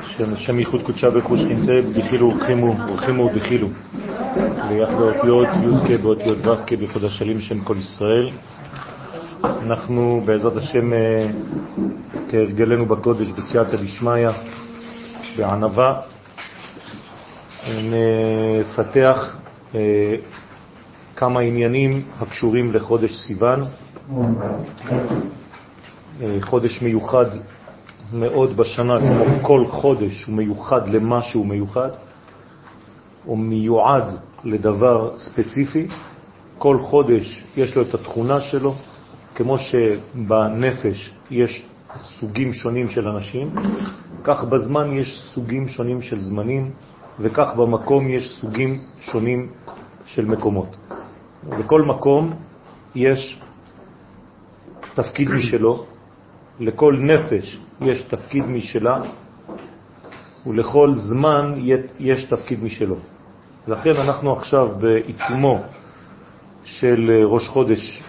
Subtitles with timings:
[0.00, 3.68] שם השם ייחוד קודשה ברכוש חינטה בדחילו ורחימו ורחימו ודחילו
[4.68, 8.30] ויח באותיות י"ק באותיות ו"ק בחודש שלים שם כל ישראל.
[9.44, 11.30] אנחנו בעזרת השם אה,
[12.30, 14.28] כהרגלנו בקודש בסייעתא דשמיא
[15.36, 16.00] בענווה
[17.82, 19.36] נפתח
[19.74, 20.14] אה,
[21.16, 23.64] כמה עניינים הקשורים לחודש סיוון.
[26.22, 27.26] אה, חודש מיוחד
[28.12, 31.90] מאוד בשנה, כמו כל חודש הוא מיוחד למשהו מיוחד,
[33.24, 34.04] הוא מיועד
[34.44, 35.88] לדבר ספציפי.
[36.58, 38.74] כל חודש יש לו את התכונה שלו,
[39.34, 41.66] כמו שבנפש יש
[42.02, 43.50] סוגים שונים של אנשים,
[44.24, 46.70] כך בזמן יש סוגים שונים של זמנים,
[47.20, 49.48] וכך במקום יש סוגים שונים
[50.06, 50.76] של מקומות.
[51.48, 52.32] בכל מקום
[52.94, 53.40] יש
[54.94, 55.84] תפקיד משלו,
[56.60, 59.00] לכל נפש יש תפקיד משלה,
[60.46, 61.54] ולכל זמן
[61.98, 62.96] יש תפקיד משלו.
[63.68, 65.60] לכן אנחנו עכשיו בעיצומו
[66.64, 68.02] של ראש חודש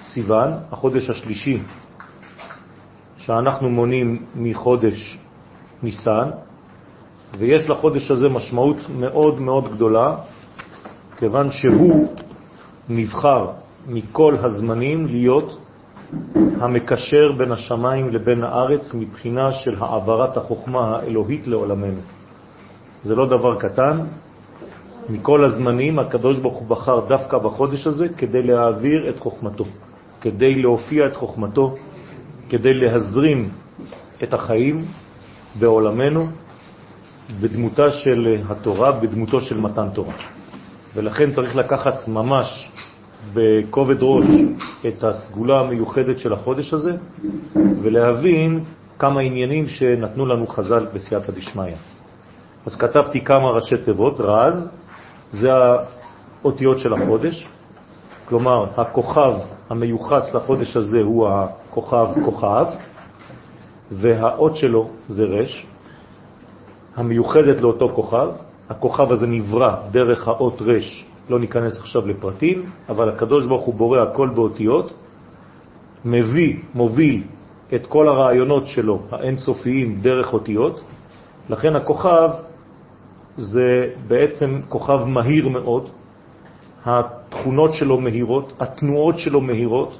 [0.00, 1.62] סיוון, החודש השלישי
[3.16, 5.18] שאנחנו מונים מחודש
[5.82, 6.30] ניסן,
[7.38, 10.16] ויש לחודש הזה משמעות מאוד מאוד גדולה,
[11.16, 12.14] כיוון שהוא
[12.88, 13.50] נבחר
[13.86, 15.58] מכל הזמנים להיות
[16.60, 22.00] המקשר בין השמיים לבין הארץ מבחינה של העברת החוכמה האלוהית לעולמנו.
[23.02, 24.00] זה לא דבר קטן.
[25.08, 29.64] מכל הזמנים הקדוש ברוך הוא בחר דווקא בחודש הזה כדי להעביר את חוכמתו,
[30.20, 31.74] כדי להופיע את חוכמתו,
[32.48, 33.48] כדי להזרים
[34.22, 34.84] את החיים
[35.58, 36.26] בעולמנו
[37.40, 40.14] בדמותה של התורה, בדמותו של מתן תורה.
[40.94, 42.70] ולכן צריך לקחת ממש
[43.34, 44.26] בכובד ראש
[44.88, 46.92] את הסגולה המיוחדת של החודש הזה
[47.82, 48.64] ולהבין
[48.98, 51.74] כמה עניינים שנתנו לנו חז"ל בסייעתא דשמיא.
[52.66, 54.70] אז כתבתי כמה ראשי תיבות, רז,
[55.30, 55.50] זה
[56.42, 57.48] האותיות של החודש,
[58.28, 59.34] כלומר הכוכב
[59.70, 62.66] המיוחס לחודש הזה הוא הכוכב כוכב,
[63.90, 65.66] והאות שלו זה רש,
[66.96, 68.28] המיוחדת לאותו כוכב,
[68.70, 74.00] הכוכב הזה נברא דרך האות רש לא ניכנס עכשיו לפרטים, אבל הקדוש ברוך הוא בורא
[74.00, 74.92] הכל באותיות,
[76.04, 77.22] מביא, מוביל
[77.74, 80.84] את כל הרעיונות שלו, האינסופיים, דרך אותיות.
[81.48, 82.30] לכן הכוכב
[83.36, 85.90] זה בעצם כוכב מהיר מאוד,
[86.84, 89.98] התכונות שלו מהירות, התנועות שלו מהירות,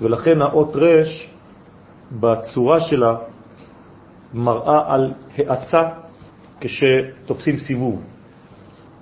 [0.00, 1.34] ולכן האות רש
[2.20, 3.16] בצורה שלה
[4.34, 5.88] מראה על האצה
[6.60, 8.02] כשתופסים סיבוב.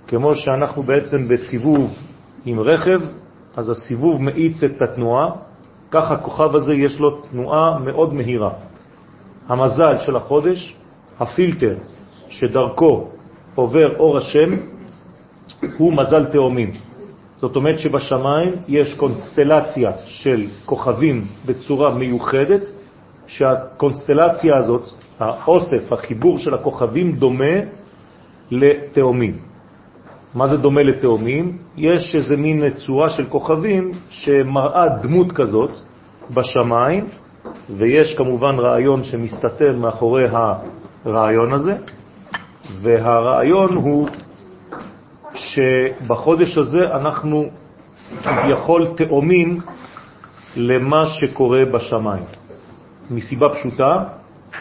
[0.09, 1.95] כמו שאנחנו בעצם בסיבוב
[2.45, 3.01] עם רכב,
[3.57, 5.31] אז הסיבוב מאיץ את התנועה,
[5.91, 8.51] כך הכוכב הזה יש לו תנועה מאוד מהירה.
[9.49, 10.77] המזל של החודש,
[11.21, 11.75] הפילטר
[12.29, 13.09] שדרכו
[13.55, 14.51] עובר אור השם,
[15.79, 16.71] הוא מזל תאומים.
[17.35, 22.63] זאת אומרת שבשמיים יש קונסטלציה של כוכבים בצורה מיוחדת,
[23.27, 27.57] שהקונסטלציה הזאת, האוסף, החיבור של הכוכבים דומה
[28.51, 29.48] לתאומים.
[30.39, 31.59] מה זה דומה לתאומים?
[31.77, 35.71] יש איזה מין צורה של כוכבים שמראה דמות כזאת
[36.31, 37.05] בשמיים,
[37.71, 40.25] ויש כמובן רעיון שמסתתר מאחורי
[41.05, 41.77] הרעיון הזה,
[42.83, 44.09] והרעיון הוא
[45.35, 47.45] שבחודש הזה אנחנו
[48.23, 49.61] כביכול תאומים
[50.57, 52.25] למה שקורה בשמיים.
[53.11, 54.05] מסיבה פשוטה,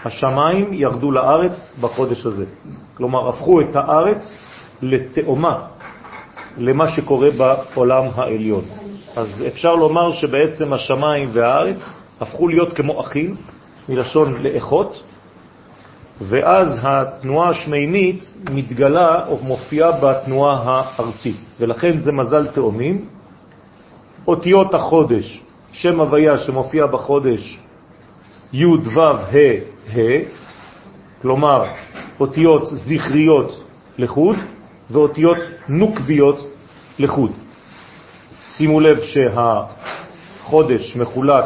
[0.05, 2.45] השמיים ירדו לארץ בחודש הזה.
[2.93, 4.37] כלומר, הפכו את הארץ
[4.81, 5.57] לתאומה
[6.57, 8.63] למה שקורה בעולם העליון.
[9.15, 13.35] אז אפשר לומר שבעצם השמיים והארץ הפכו להיות כמו אחים,
[13.89, 15.03] מלשון לאחות,
[16.21, 23.05] ואז התנועה השמימית מתגלה או מופיעה בתנועה הארצית, ולכן זה מזל תאומים.
[24.27, 27.57] אותיות החודש, שם הוויה שמופיע בחודש
[28.53, 29.37] י' ו' ה'
[29.93, 29.99] ה',
[31.21, 31.63] כלומר
[32.19, 33.63] אותיות זכריות
[33.97, 34.35] לחוד,
[34.91, 35.37] ואותיות
[35.69, 36.53] נוקביות
[36.99, 37.31] לחוד.
[38.57, 41.45] שימו לב שהחודש מחולק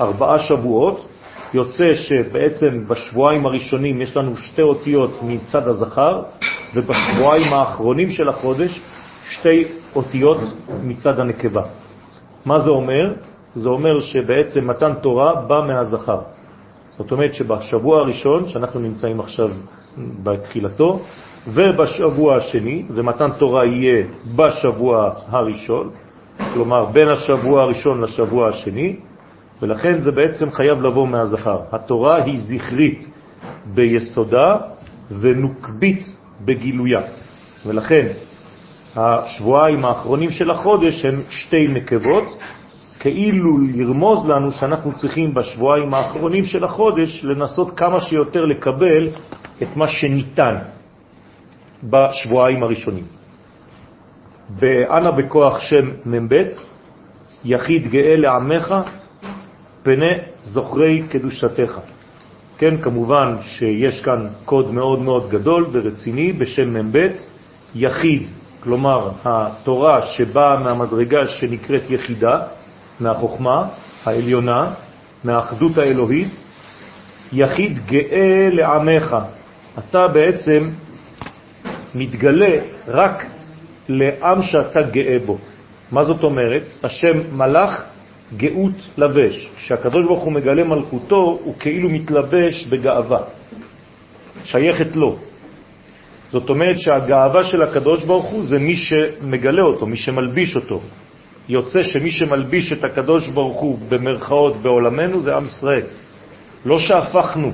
[0.00, 1.06] לארבעה שבועות,
[1.54, 6.22] יוצא שבעצם בשבועיים הראשונים יש לנו שתי אותיות מצד הזכר,
[6.74, 8.80] ובשבועיים האחרונים של החודש
[9.30, 9.64] שתי
[9.96, 10.38] אותיות
[10.82, 11.62] מצד הנקבה.
[12.46, 13.12] מה זה אומר?
[13.54, 16.20] זה אומר שבעצם מתן תורה בא מהזכר.
[16.98, 19.50] זאת אומרת שבשבוע הראשון, שאנחנו נמצאים עכשיו
[20.22, 21.00] בתחילתו,
[21.46, 24.04] ובשבוע השני, ומתן תורה יהיה
[24.36, 25.90] בשבוע הראשון,
[26.54, 28.96] כלומר בין השבוע הראשון לשבוע השני,
[29.62, 31.60] ולכן זה בעצם חייב לבוא מהזכר.
[31.72, 33.08] התורה היא זכרית
[33.74, 34.56] ביסודה
[35.20, 36.12] ונוקבית
[36.44, 37.02] בגילויה.
[37.66, 38.06] ולכן
[38.96, 42.24] השבועיים האחרונים של החודש הם שתי נקבות,
[43.00, 49.08] כאילו לרמוז לנו שאנחנו צריכים בשבועיים האחרונים של החודש לנסות כמה שיותר לקבל
[49.62, 50.54] את מה שניתן
[51.84, 53.04] בשבועיים הראשונים.
[54.48, 56.42] באנה בכוח שם מ"ב,
[57.44, 58.74] יחיד גאה לעמך,
[59.82, 61.78] פני זוכרי קדושתך.
[62.58, 67.08] כן, כמובן שיש כאן קוד מאוד מאוד גדול ורציני בשם מ"ב,
[67.74, 68.22] יחיד,
[68.60, 72.42] כלומר התורה שבאה מהמדרגה שנקראת יחידה,
[73.00, 73.68] מהחוכמה
[74.04, 74.70] העליונה,
[75.24, 76.42] מהאחדות האלוהית,
[77.32, 79.16] יחיד גאה לעמך.
[79.78, 80.70] אתה בעצם
[81.94, 82.58] מתגלה
[82.88, 83.26] רק
[83.88, 85.38] לעם שאתה גאה בו.
[85.92, 86.62] מה זאת אומרת?
[86.84, 87.84] השם מלאך
[88.36, 89.48] גאות לבש.
[89.56, 93.20] כשהקדוש ברוך הוא מגלה מלכותו, הוא כאילו מתלבש בגאווה,
[94.44, 95.16] שייכת לו.
[96.28, 100.80] זאת אומרת שהגאווה של הקדוש ברוך הוא זה מי שמגלה אותו, מי שמלביש אותו.
[101.48, 105.82] יוצא שמי שמלביש את הקדוש ברוך הוא במרכאות בעולמנו זה עם ישראל.
[106.64, 107.52] לא שהפכנו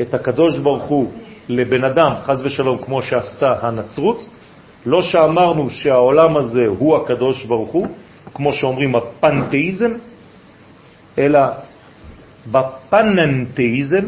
[0.00, 1.12] את הקדוש ברוך הוא
[1.48, 4.26] לבן אדם, חז ושלום, כמו שעשתה הנצרות,
[4.86, 7.86] לא שאמרנו שהעולם הזה הוא הקדוש ברוך הוא,
[8.34, 9.92] כמו שאומרים הפנתאיזם,
[11.18, 11.40] אלא
[12.50, 14.06] בפננתאיזם,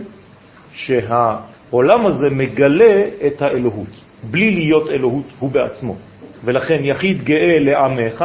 [0.72, 4.00] שהעולם הזה מגלה את האלוהות,
[4.30, 5.96] בלי להיות אלוהות הוא בעצמו.
[6.44, 8.24] ולכן יחיד גאה לעמך,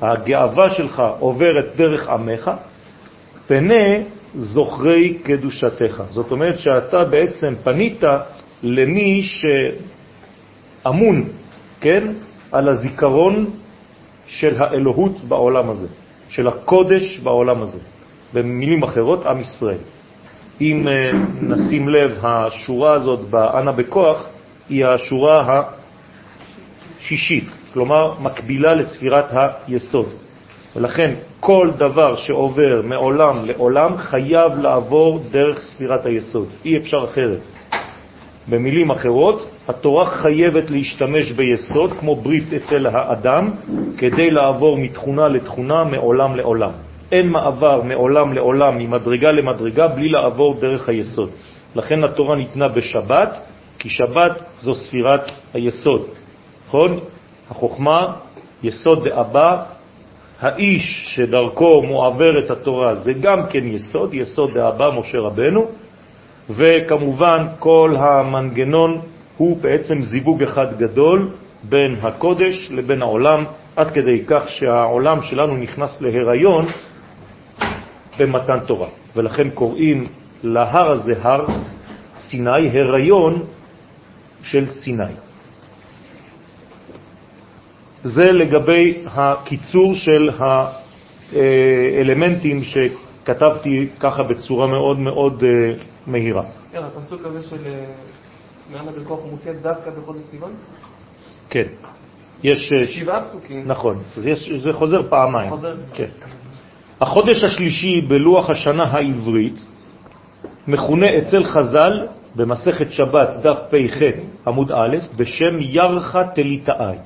[0.00, 2.50] הגאווה שלך עוברת דרך עמך,
[3.46, 3.84] פנה
[4.34, 6.02] זוכרי קדושתך.
[6.10, 8.04] זאת אומרת שאתה בעצם פנית
[8.62, 9.22] למי
[10.82, 11.24] שאמון,
[11.80, 12.12] כן,
[12.52, 13.50] על הזיכרון
[14.26, 15.86] של האלוהות בעולם הזה,
[16.28, 17.78] של הקודש בעולם הזה.
[18.32, 19.78] במילים אחרות, עם ישראל.
[20.60, 24.28] אם אה, נשים לב, השורה הזאת באנה בכוח
[24.68, 25.62] היא השורה
[27.00, 29.24] השישית, כלומר מקבילה לספירת
[29.66, 30.08] היסוד.
[30.76, 37.40] ולכן כל דבר שעובר מעולם לעולם חייב לעבור דרך ספירת היסוד, אי אפשר אחרת.
[38.48, 43.50] במילים אחרות, התורה חייבת להשתמש ביסוד כמו ברית אצל האדם
[43.98, 46.70] כדי לעבור מתכונה לתכונה, מעולם לעולם.
[47.12, 51.30] אין מעבר מעולם לעולם, ממדרגה למדרגה, בלי לעבור דרך היסוד.
[51.74, 53.40] לכן התורה ניתנה בשבת,
[53.78, 56.06] כי שבת זו ספירת היסוד.
[56.68, 56.98] נכון?
[57.50, 58.12] החוכמה,
[58.62, 59.62] יסוד דאבא,
[60.42, 65.66] האיש שדרכו מועברת התורה זה גם כן יסוד, יסוד דאבא משה רבנו,
[66.50, 69.00] וכמובן כל המנגנון
[69.36, 71.28] הוא בעצם זיווג אחד גדול
[71.62, 73.44] בין הקודש לבין העולם,
[73.76, 76.66] עד כדי כך שהעולם שלנו נכנס להיריון
[78.18, 78.88] במתן תורה.
[79.16, 80.06] ולכן קוראים
[80.42, 81.46] להר הזה הר
[82.16, 83.42] סיני, הריון
[84.42, 85.31] של סיני.
[88.04, 90.30] זה לגבי הקיצור של
[91.32, 95.72] האלמנטים שכתבתי ככה בצורה מאוד מאוד אה,
[96.06, 96.42] מהירה.
[96.72, 97.84] כן, הפסוק הזה של אה,
[98.72, 100.50] מענה בכוח מוכה דווקא בחודש סיוון?
[101.50, 101.64] כן.
[102.42, 102.72] יש...
[102.72, 103.62] אה, שבעה פסוקים.
[103.66, 105.50] נכון, יש, זה חוזר פעמיים.
[105.50, 105.76] חוזר.
[105.94, 106.08] כן.
[107.00, 109.66] החודש השלישי בלוח השנה העברית
[110.68, 112.06] מכונה אצל חז"ל
[112.36, 113.98] במסכת שבת דף פ"ח
[114.46, 116.96] עמוד א' בשם ירחה תליטאי.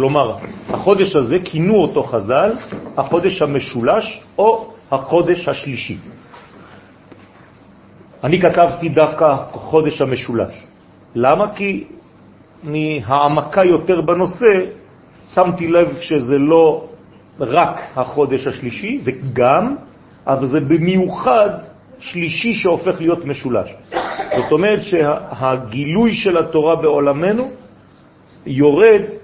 [0.00, 0.36] כלומר,
[0.68, 2.52] החודש הזה כינו אותו חז"ל
[2.96, 5.98] החודש המשולש או החודש השלישי.
[8.24, 10.54] אני כתבתי דווקא החודש המשולש.
[11.14, 11.54] למה?
[11.54, 11.84] כי
[12.62, 14.72] מהעמקה יותר בנושא
[15.28, 16.88] שמתי לב שזה לא
[17.40, 19.76] רק החודש השלישי, זה גם,
[20.26, 21.50] אבל זה במיוחד
[21.98, 23.68] שלישי שהופך להיות משולש.
[24.36, 27.50] זאת אומרת שהגילוי של התורה בעולמנו
[28.46, 29.19] יורד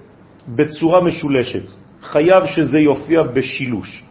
[0.49, 1.65] בצורה משולשת.
[2.03, 4.05] חייב שזה יופיע בשילוש,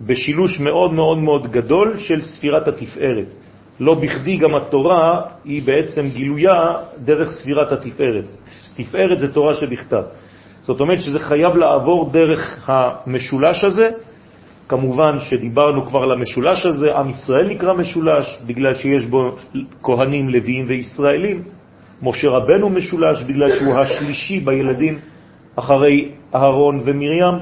[0.00, 3.32] בשילוש מאוד מאוד מאוד גדול של ספירת התפארת.
[3.80, 8.28] לא בכדי גם התורה היא בעצם גילויה דרך ספירת התפארת.
[8.76, 10.02] תפארת זה תורה שבכתב.
[10.62, 13.90] זאת אומרת שזה חייב לעבור דרך המשולש הזה.
[14.68, 19.36] כמובן שדיברנו כבר על המשולש הזה, עם ישראל נקרא משולש בגלל שיש בו
[19.82, 21.42] כהנים, לוויים וישראלים.
[22.02, 24.98] משה רבנו משולש בגלל שהוא השלישי בילדים
[25.56, 27.34] אחרי אהרון ומרים,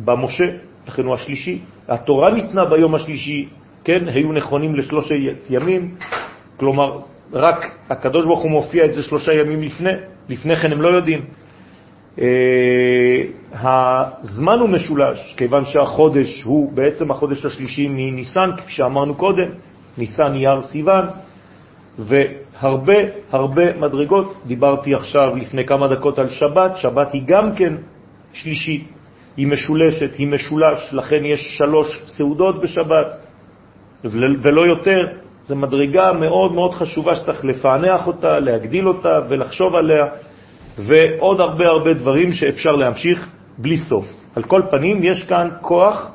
[0.00, 0.44] במשה,
[0.88, 1.58] לכן הוא השלישי.
[1.88, 3.48] התורה ניתנה ביום השלישי,
[3.84, 5.14] כן, היו נכונים לשלושה
[5.50, 5.94] ימים,
[6.56, 6.98] כלומר,
[7.32, 9.90] רק הקדוש ברוך הוא מופיע את זה שלושה ימים לפני,
[10.28, 11.20] לפני כן הם לא יודעים.
[12.20, 19.48] אה, הזמן הוא משולש, כיוון שהחודש הוא בעצם החודש השלישי מניסן, כפי שאמרנו קודם,
[19.98, 21.04] ניסן יר סיוון,
[21.98, 22.94] והרבה
[23.30, 27.74] הרבה מדרגות, דיברתי עכשיו לפני כמה דקות על שבת, שבת היא גם כן
[28.32, 28.88] שלישית,
[29.36, 33.06] היא משולשת, היא משולש, לכן יש שלוש סעודות בשבת
[34.04, 35.06] ולא יותר.
[35.42, 40.04] זו מדרגה מאוד מאוד חשובה שצריך לפענח אותה, להגדיל אותה ולחשוב עליה,
[40.78, 43.28] ועוד הרבה הרבה דברים שאפשר להמשיך
[43.58, 44.06] בלי סוף.
[44.36, 46.10] על כל פנים, יש כאן כוח,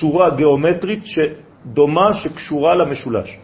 [0.00, 3.38] צורה גיאומטרית שדומה שקשורה למשולש.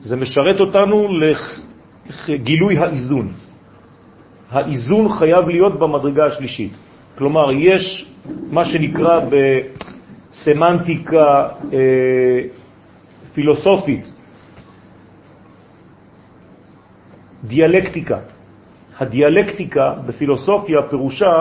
[0.00, 1.08] זה משרת אותנו
[2.28, 3.32] לגילוי האיזון.
[4.50, 6.72] האיזון חייב להיות במדרגה השלישית.
[7.18, 8.12] כלומר, יש
[8.50, 9.20] מה שנקרא
[10.30, 12.40] בסמנטיקה אה,
[13.34, 14.12] פילוסופית
[17.44, 18.18] דיאלקטיקה.
[18.98, 21.32] הדיאלקטיקה בפילוסופיה פירושה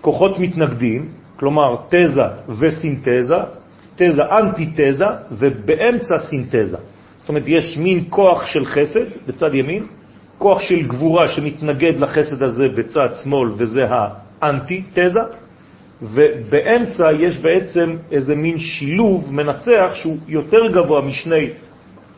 [0.00, 3.59] כוחות מתנגדים, כלומר תזה וסינתזה,
[3.96, 6.76] תזה אנטי-תזה ובאמצע סינתזה.
[7.16, 9.86] זאת אומרת, יש מין כוח של חסד בצד ימין,
[10.38, 15.20] כוח של גבורה שמתנגד לחסד הזה בצד שמאל, וזה האנטי-תזה,
[16.02, 21.48] ובאמצע יש בעצם איזה מין שילוב מנצח שהוא יותר גבוה משני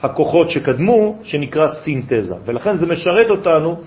[0.03, 2.35] הכוחות שקדמו, שנקרא סינתזה.
[2.47, 3.81] ולכן זה משרת אותנו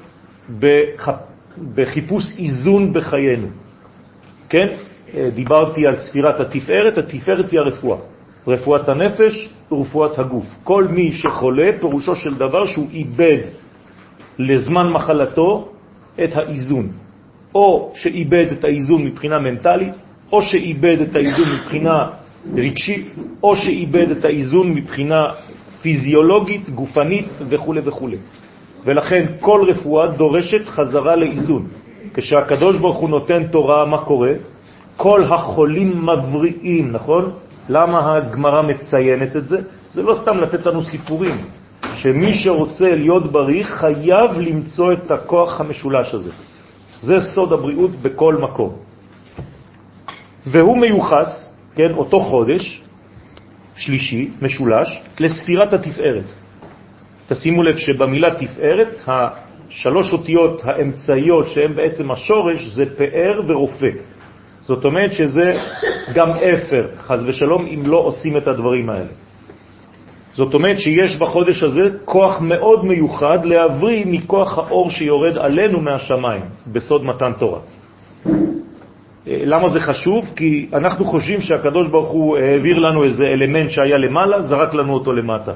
[1.75, 3.47] בחיפוש איזון בחיינו.
[4.49, 4.67] כן?
[5.35, 7.97] דיברתי על ספירת התפארת, התפארת היא הרפואה.
[8.47, 10.45] רפואת הנפש ורפואת הגוף.
[10.63, 13.39] כל מי שחולה, פירושו של דבר שהוא איבד
[14.39, 15.69] לזמן מחלתו
[16.23, 16.89] את האיזון.
[17.55, 19.93] או שאיבד את האיזון מבחינה מנטלית,
[20.31, 22.07] או שאיבד את האיזון מבחינה
[22.55, 25.29] רגשית, או שאיבד את האיזון מבחינה
[25.81, 28.09] פיזיולוגית, גופנית וכו' וכו'.
[28.85, 31.67] ולכן כל רפואה דורשת חזרה לאיזון.
[32.13, 34.33] כשהקדוש ברוך הוא נותן תורה, מה קורה?
[34.97, 37.31] כל החולים מבריאים, נכון?
[37.69, 39.57] למה הגמרא מציינת את זה?
[39.89, 41.35] זה לא סתם לתת לנו סיפורים,
[41.95, 46.31] שמי שרוצה להיות בריא חייב למצוא את הכוח המשולש הזה.
[47.01, 48.75] זה סוד הבריאות בכל מקום.
[50.45, 52.81] והוא מיוחס, כן, אותו חודש,
[53.75, 56.31] שלישי, משולש, לספירת התפארת.
[57.27, 63.87] תשימו לב שבמילה תפארת, השלוש אותיות האמצעיות שהן בעצם השורש זה פאר ורופא.
[64.65, 65.53] זאת אומרת שזה
[66.13, 69.13] גם אפר, חז ושלום, אם לא עושים את הדברים האלה.
[70.33, 77.05] זאת אומרת שיש בחודש הזה כוח מאוד מיוחד להבריא מכוח האור שיורד עלינו מהשמיים, בסוד
[77.05, 77.59] מתן תורה.
[79.27, 80.25] למה זה חשוב?
[80.35, 85.13] כי אנחנו חושבים שהקדוש ברוך הוא העביר לנו איזה אלמנט שהיה למעלה, זרק לנו אותו
[85.13, 85.53] למטה.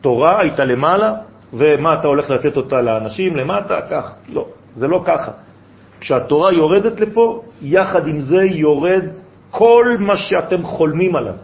[0.00, 1.14] תורה הייתה למעלה,
[1.52, 3.80] ומה אתה הולך לתת אותה לאנשים למטה?
[3.90, 4.14] כך.
[4.32, 5.47] לא, זה לא ככה.
[6.00, 9.04] כשהתורה יורדת לפה, יחד עם זה יורד
[9.50, 11.34] כל מה שאתם חולמים עליו,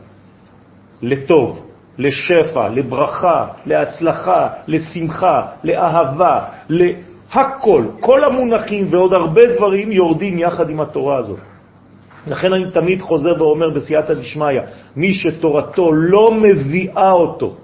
[1.02, 1.60] לטוב,
[1.98, 11.18] לשפע, לברכה, להצלחה, לשמחה, לאהבה, להכל, כל המונחים ועוד הרבה דברים יורדים יחד עם התורה
[11.18, 11.38] הזאת.
[12.26, 14.60] לכן אני תמיד חוזר ואומר בסייעתא דשמיא,
[14.96, 17.54] מי שתורתו לא מביאה אותו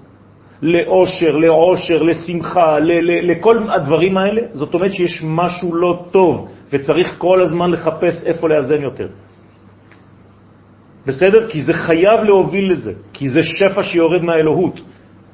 [0.61, 7.71] לאושר, לעושר, לשמחה, לכל הדברים האלה, זאת אומרת שיש משהו לא טוב, וצריך כל הזמן
[7.71, 9.07] לחפש איפה לאזן יותר.
[11.05, 11.49] בסדר?
[11.49, 14.79] כי זה חייב להוביל לזה, כי זה שפע שיורד מהאלוהות.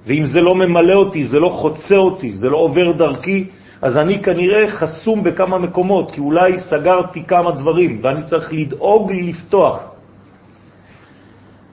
[0.07, 3.47] ואם זה לא ממלא אותי, זה לא חוצה אותי, זה לא עובר דרכי,
[3.81, 9.79] אז אני כנראה חסום בכמה מקומות, כי אולי סגרתי כמה דברים, ואני צריך לדאוג לפתוח.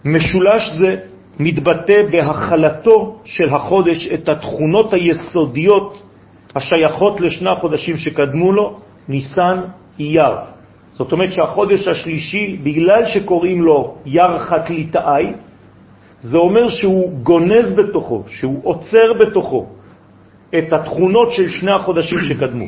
[0.04, 0.97] משולש זה
[1.40, 6.02] מתבטא בהחלתו של החודש את התכונות היסודיות
[6.56, 9.61] השייכות לשני החודשים שקדמו לו, ניסן,
[10.00, 10.34] אייר.
[10.92, 15.32] זאת אומרת שהחודש השלישי, בגלל שקוראים לו יר חתליטאי,
[16.20, 19.66] זה אומר שהוא גונז בתוכו, שהוא עוצר בתוכו
[20.58, 22.64] את התכונות של שני החודשים שקדמו.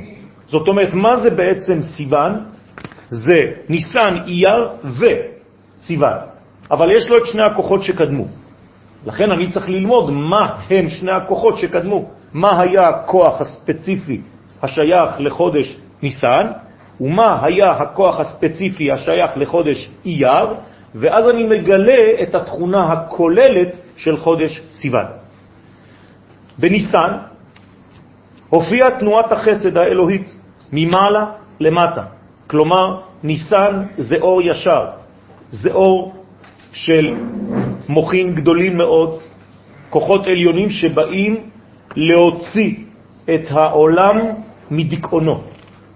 [0.48, 2.32] זאת אומרת, מה זה בעצם סיוון?
[3.08, 6.18] זה ניסן, אייר וסיוון.
[6.70, 8.24] אבל יש לו את שני הכוחות שקדמו.
[9.06, 12.10] לכן אני צריך ללמוד מה הם שני הכוחות שקדמו.
[12.32, 14.20] מה היה הכוח הספציפי
[14.62, 16.46] השייך לחודש ניסן,
[17.00, 20.48] ומה היה הכוח הספציפי השייך לחודש אייר,
[20.94, 25.06] ואז אני מגלה את התכונה הכוללת של חודש סיוון.
[26.58, 27.10] בניסן
[28.48, 30.34] הופיעה תנועת החסד האלוהית
[30.72, 31.24] ממעלה
[31.60, 32.02] למטה.
[32.46, 34.86] כלומר, ניסן זה אור ישר,
[35.50, 36.14] זה אור
[36.72, 37.14] של
[37.88, 39.20] מוחים גדולים מאוד,
[39.90, 41.50] כוחות עליונים שבאים
[41.96, 42.74] להוציא
[43.34, 44.16] את העולם
[44.70, 45.42] מדיכאונו,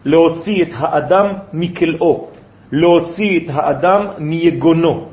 [0.04, 2.28] להוציא את האדם מכלאו,
[2.73, 5.07] להוציא את האדם מיגונו.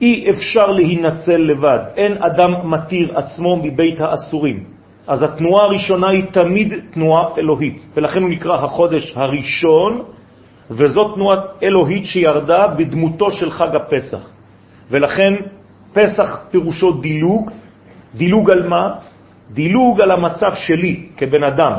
[0.00, 4.64] אי אפשר להינצל לבד, אין אדם מתיר עצמו מבית האסורים.
[5.06, 10.02] אז התנועה הראשונה היא תמיד תנועה אלוהית, ולכן הוא נקרא החודש הראשון,
[10.70, 14.30] וזאת תנועה אלוהית שירדה בדמותו של חג הפסח.
[14.90, 15.34] ולכן
[15.92, 17.50] פסח פירושו דילוג,
[18.14, 18.94] דילוג על מה?
[19.52, 21.72] דילוג על המצב שלי כבן אדם,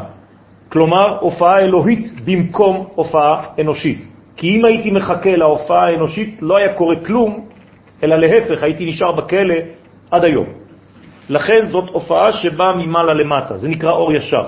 [0.69, 4.05] כלומר הופעה אלוהית במקום הופעה אנושית.
[4.35, 7.45] כי אם הייתי מחכה להופעה האנושית לא היה קורה כלום,
[8.03, 9.55] אלא להפך, הייתי נשאר בכלא
[10.11, 10.45] עד היום.
[11.29, 14.45] לכן זאת הופעה שבאה ממעלה למטה, זה נקרא אור ישר.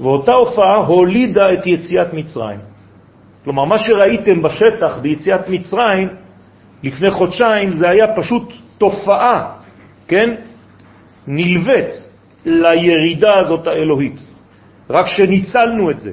[0.00, 2.58] ואותה הופעה הולידה את יציאת מצרים.
[3.44, 6.08] כלומר, מה שראיתם בשטח ביציאת מצרים
[6.82, 9.50] לפני חודשיים זה היה פשוט תופעה,
[10.08, 10.34] כן?
[11.26, 12.08] נלווית
[12.44, 14.33] לירידה הזאת האלוהית.
[14.90, 16.12] רק שניצלנו את זה,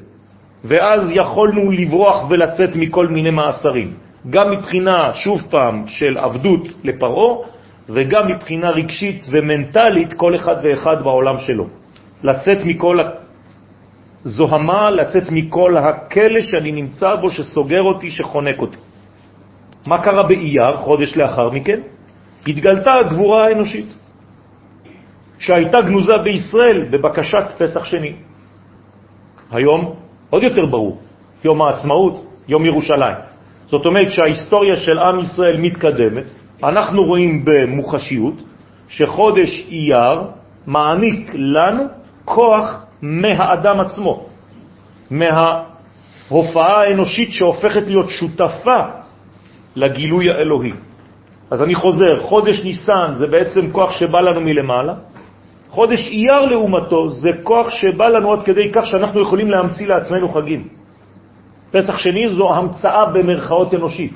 [0.63, 3.93] ואז יכולנו לברוח ולצאת מכל מיני מאסרים.
[4.29, 7.37] גם מבחינה, שוב פעם, של עבדות לפרעה,
[7.89, 11.67] וגם מבחינה רגשית ומנטלית, כל אחד ואחד בעולם שלו.
[12.23, 12.97] לצאת מכל
[14.25, 18.77] הזוהמה, לצאת מכל הכלא שאני נמצא בו, שסוגר אותי, שחונק אותי.
[19.87, 21.79] מה קרה באייר, חודש לאחר מכן?
[22.47, 23.89] התגלתה הגבורה האנושית,
[25.37, 28.13] שהייתה גנוזה בישראל בבקשת פסח שני.
[29.51, 29.93] היום
[30.29, 30.97] עוד יותר ברור,
[31.43, 33.15] יום העצמאות, יום ירושלים.
[33.67, 36.31] זאת אומרת שההיסטוריה של עם ישראל מתקדמת,
[36.63, 38.33] אנחנו רואים במוחשיות
[38.87, 40.21] שחודש אייר
[40.67, 41.83] מעניק לנו
[42.25, 44.25] כוח מהאדם עצמו,
[45.11, 48.79] מההופעה האנושית שהופכת להיות שותפה
[49.75, 50.71] לגילוי האלוהי.
[51.51, 54.93] אז אני חוזר, חודש ניסן זה בעצם כוח שבא לנו מלמעלה,
[55.71, 60.67] חודש אייר לעומתו זה כוח שבא לנו עד כדי כך שאנחנו יכולים להמציא לעצמנו חגים.
[61.71, 64.13] פסח שני זו המצאה במרכאות אנושית.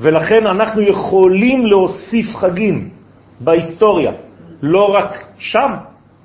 [0.00, 2.88] ולכן אנחנו יכולים להוסיף חגים
[3.40, 4.12] בהיסטוריה,
[4.62, 5.72] לא רק שם,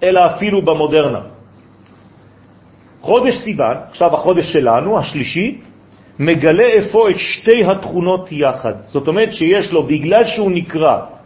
[0.03, 1.21] אלא אפילו במודרנה.
[3.01, 5.57] חודש סיוון, עכשיו החודש שלנו, השלישי,
[6.19, 8.73] מגלה איפה את שתי התכונות יחד.
[8.85, 11.16] זאת אומרת שיש לו, בגלל שהוא נקרא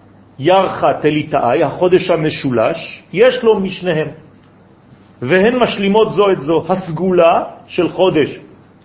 [0.44, 4.08] ירחה תליטאי, החודש המשולש, יש לו משניהם.
[5.22, 8.40] והן משלימות זו את זו, הסגולה של חודש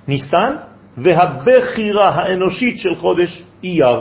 [0.09, 0.53] ניסן
[0.97, 4.01] והבחירה האנושית של חודש אייר.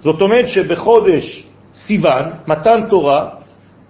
[0.00, 3.28] זאת אומרת שבחודש סיוון, מתן תורה,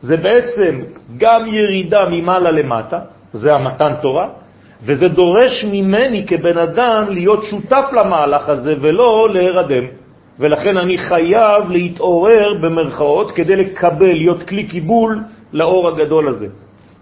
[0.01, 0.81] זה בעצם
[1.17, 2.99] גם ירידה ממעלה למטה,
[3.33, 4.29] זה המתן תורה,
[4.83, 10.00] וזה דורש ממני כבן אדם להיות שותף למהלך הזה ולא להירדם.
[10.39, 15.19] ולכן אני חייב להתעורר במרכאות כדי לקבל, להיות כלי קיבול
[15.53, 16.47] לאור הגדול הזה.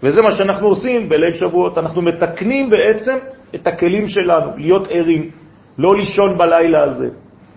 [0.03, 3.17] וזה מה שאנחנו עושים בליל שבועות, אנחנו מתקנים בעצם
[3.55, 5.29] את הכלים שלנו, להיות ערים,
[5.77, 7.09] לא לישון בלילה הזה.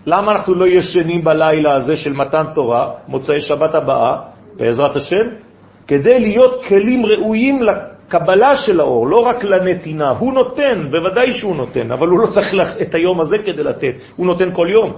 [0.07, 4.17] למה אנחנו לא ישנים בלילה הזה של מתן תורה, מוצאי שבת הבאה,
[4.57, 5.27] בעזרת השם?
[5.87, 10.11] כדי להיות כלים ראויים לקבלה של האור, לא רק לנתינה.
[10.11, 14.27] הוא נותן, בוודאי שהוא נותן, אבל הוא לא צריך את היום הזה כדי לתת, הוא
[14.27, 14.93] נותן כל יום.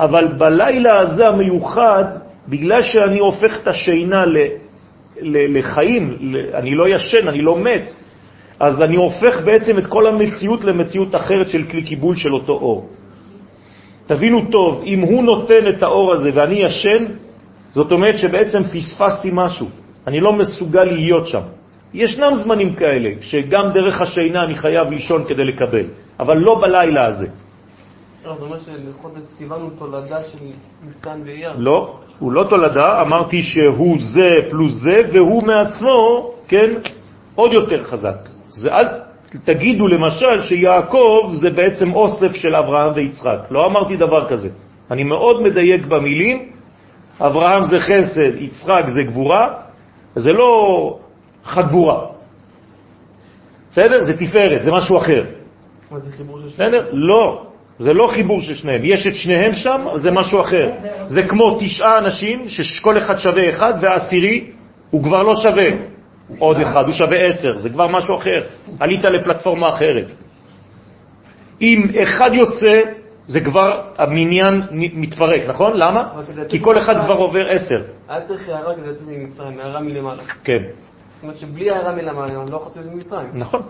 [0.00, 2.04] אבל בלילה הזה המיוחד,
[2.48, 4.36] בגלל שאני הופך את השינה ל,
[5.20, 7.92] ל, לחיים, ל, אני לא ישן, אני לא מת,
[8.60, 12.88] אז אני הופך בעצם את כל המציאות למציאות אחרת של כלי קיבול של אותו אור.
[14.06, 17.04] תבינו טוב, אם הוא נותן את האור הזה ואני ישן,
[17.74, 19.66] זאת אומרת שבעצם פספסתי משהו.
[20.06, 21.42] אני לא מסוגל להיות שם.
[21.94, 25.86] ישנם זמנים כאלה, שגם דרך השינה אני חייב לישון כדי לקבל,
[26.20, 27.26] אבל לא בלילה הזה.
[28.24, 30.38] לא, זה אומר שלחודש סיוון הוא תולדה של
[30.84, 31.52] ניסן ואייר.
[31.56, 36.70] לא, הוא לא תולדה, אמרתי שהוא זה פלוס זה, והוא מעצמו, כן,
[37.34, 38.28] עוד יותר חזק.
[38.48, 38.86] זה אל
[39.44, 43.38] תגידו למשל שיעקב זה בעצם אוסף של אברהם ויצחק.
[43.50, 44.48] לא אמרתי דבר כזה.
[44.90, 46.52] אני מאוד מדייק במילים,
[47.20, 49.54] אברהם זה חסד, יצחק זה גבורה,
[50.14, 50.98] זה לא
[51.44, 52.06] חגבורה.
[53.72, 54.02] בסדר?
[54.02, 55.24] זה תפארת, זה משהו אחר.
[55.90, 56.72] מה זה חיבור של שניהם?
[56.92, 57.49] לא,
[57.80, 58.80] זה לא חיבור של שניהם.
[58.84, 60.70] יש את שניהם שם, זה משהו אחר.
[61.06, 64.50] זה כמו תשעה אנשים שכל אחד שווה אחד, והעשירי
[64.90, 65.68] הוא כבר לא שווה
[66.38, 68.42] עוד אחד, הוא שווה עשר, זה כבר משהו אחר.
[68.80, 70.12] עלית לפלטפורמה אחרת.
[71.60, 72.80] אם אחד יוצא,
[73.26, 75.72] זה כבר המניין מתפרק, נכון?
[75.74, 76.08] למה?
[76.48, 77.82] כי כל אחד כבר עובר עשר.
[78.08, 80.22] היה צריך הערה כדי לצאת ממצרים, הערה מלמעלה.
[80.44, 80.62] כן.
[80.62, 83.28] זאת אומרת שבלי הערה מלמעלה, אני לא יכול לצאת ממצרים.
[83.34, 83.62] נכון,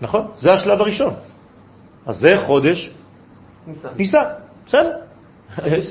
[0.00, 1.14] נכון, זה השלב הראשון.
[2.06, 2.90] אז זה חודש
[3.66, 3.88] ניסן,
[4.66, 4.90] בסדר.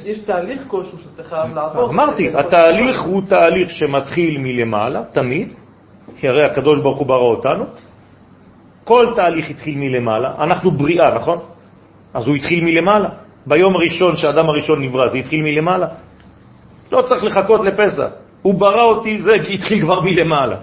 [0.05, 1.89] יש תהליך כלשהו שצריך לעבור.
[1.89, 5.53] אמרתי, התהליך הוא תהליך שמתחיל מלמעלה, תמיד,
[6.17, 7.65] כי הרי הקדוש ברוך הוא ברא אותנו.
[8.83, 11.37] כל תהליך התחיל מלמעלה, אנחנו בריאה, נכון?
[12.13, 13.09] אז הוא התחיל מלמעלה.
[13.45, 15.87] ביום הראשון שהאדם הראשון נברא, זה התחיל מלמעלה.
[16.91, 18.09] לא צריך לחכות לפסח.
[18.41, 20.57] הוא ברא אותי, זה התחיל כבר מלמעלה.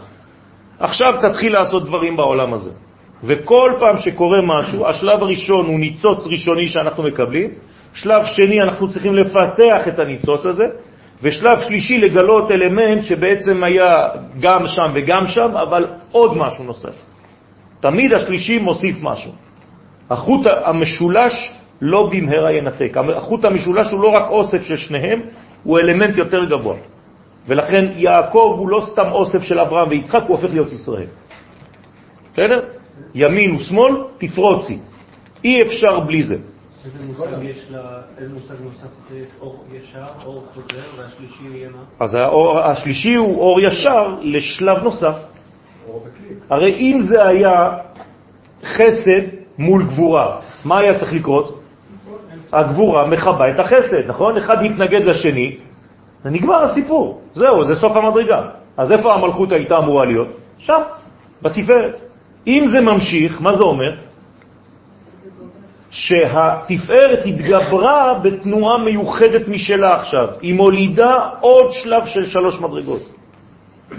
[0.78, 2.70] עכשיו תתחיל לעשות דברים בעולם הזה.
[3.24, 7.50] וכל פעם שקורה משהו, השלב הראשון הוא ניצוץ ראשוני שאנחנו מקבלים,
[7.94, 10.64] שלב שני אנחנו צריכים לפתח את הניצוץ הזה,
[11.22, 13.90] ושלב שלישי לגלות אלמנט שבעצם היה
[14.40, 16.94] גם שם וגם שם, אבל עוד משהו נוסף.
[17.80, 19.32] תמיד השלישי מוסיף משהו.
[20.10, 22.96] החוט המשולש לא במהרה ינתק.
[23.16, 25.20] החוט המשולש הוא לא רק אוסף של שניהם,
[25.62, 26.76] הוא אלמנט יותר גבוה.
[27.48, 31.06] ולכן יעקב הוא לא סתם אוסף של אברהם ויצחק, הוא הופך להיות ישראל.
[32.32, 32.77] בסדר?
[33.14, 34.78] ימין ושמאל, תפרוצי.
[35.44, 36.36] אי אפשר בלי זה.
[42.00, 45.14] אז האור, השלישי הוא אור ישר לשלב נוסף.
[46.50, 47.56] הרי אם זה היה
[48.64, 49.22] חסד
[49.58, 51.60] מול גבורה, מה היה צריך לקרות?
[52.52, 54.36] הגבורה מחבה את החסד, נכון?
[54.36, 55.56] אחד מתנגד לשני,
[56.24, 57.20] ונגמר הסיפור.
[57.34, 58.48] זהו, זה סוף המדרגה.
[58.76, 60.28] אז איפה המלכות הייתה אמורה להיות?
[60.58, 60.80] שם,
[61.42, 62.00] בתפארת.
[62.48, 63.92] אם זה ממשיך, מה זה אומר?
[65.90, 70.28] שהתפארת התגברה בתנועה מיוחדת משלה עכשיו.
[70.42, 73.02] היא מולידה עוד שלב של שלוש מדרגות.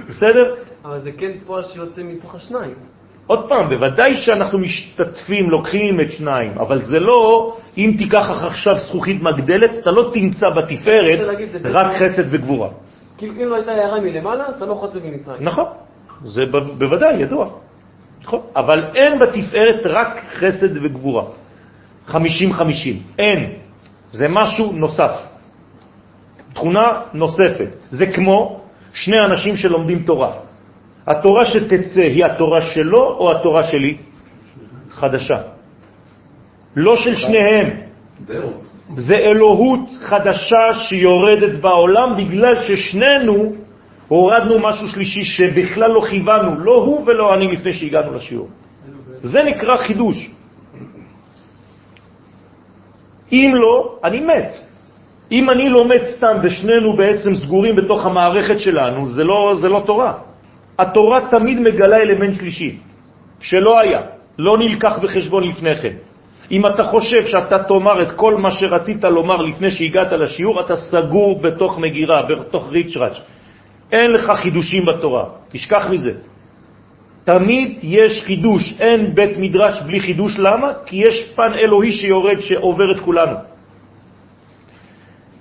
[0.09, 0.55] בסדר?
[0.85, 2.73] אבל זה כן פועל שיוצא מתוך השניים.
[3.27, 9.21] עוד פעם, בוודאי שאנחנו משתתפים, לוקחים את שניים, אבל זה לא, אם תיקח עכשיו זכוכית
[9.21, 11.19] מגדלת, אתה לא תמצא בתפארת
[11.63, 12.69] רק חסד וגבורה.
[13.17, 15.43] כאילו אם לא הייתה הערה מלמעלה, אתה לא חוצה ממצרים.
[15.43, 15.65] נכון,
[16.23, 16.45] זה
[16.77, 17.49] בוודאי ידוע.
[18.29, 21.23] נכון, אבל אין בתפארת רק חסד וגבורה.
[22.07, 22.13] 50-50,
[23.19, 23.51] אין.
[24.13, 25.11] זה משהו נוסף.
[26.53, 27.67] תכונה נוספת.
[27.89, 28.61] זה כמו
[28.93, 30.31] שני אנשים שלומדים תורה.
[31.07, 33.97] התורה שתצא היא התורה שלו או התורה שלי?
[34.91, 35.41] חדשה.
[36.75, 37.67] לא של שניהם.
[38.95, 43.55] זה אלוהות חדשה שיורדת בעולם בגלל ששנינו
[44.09, 48.49] הורדנו משהו שלישי שבכלל לא כיוונו, לא הוא ולא אני לפני שהגענו לשיעור.
[49.21, 50.29] זה נקרא חידוש.
[53.31, 54.51] אם לא, אני מת.
[55.31, 59.83] אם אני לא מת סתם ושנינו בעצם סגורים בתוך המערכת שלנו, זה לא, זה לא
[59.85, 60.13] תורה.
[60.79, 62.77] התורה תמיד מגלה אלמנט שלישי,
[63.39, 64.01] שלא היה,
[64.39, 65.95] לא נלקח בחשבון לפני כן.
[66.51, 71.39] אם אתה חושב שאתה תאמר את כל מה שרצית לומר לפני שהגעת לשיעור, אתה סגור
[71.41, 73.19] בתוך מגירה, בתוך ריצ'ראץ'.
[73.91, 76.13] אין לך חידושים בתורה, תשכח מזה.
[77.23, 80.67] תמיד יש חידוש, אין בית מדרש בלי חידוש, למה?
[80.86, 83.36] כי יש פן אלוהי שיורד, שעובר את כולנו.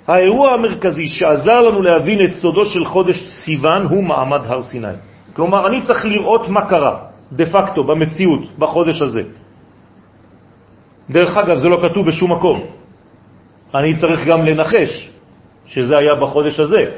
[0.09, 4.97] האירוע המרכזי שעזר לנו להבין את סודו של חודש סיוון הוא מעמד הר סיני.
[5.33, 6.97] כלומר, אני צריך לראות מה קרה,
[7.33, 9.23] דה פקטו, במציאות, בחודש הזה.
[11.11, 12.61] דרך אגב, זה לא כתוב בשום מקום.
[13.75, 15.11] אני צריך גם לנחש
[15.67, 16.97] שזה היה בחודש הזה.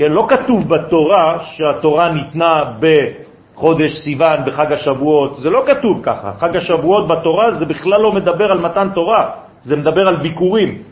[0.00, 6.32] כן, לא כתוב בתורה שהתורה ניתנה בחודש סיוון, בחג השבועות, זה לא כתוב ככה.
[6.32, 10.82] חג השבועות בתורה זה בכלל לא מדבר על מתן תורה, זה מדבר על ביקורים.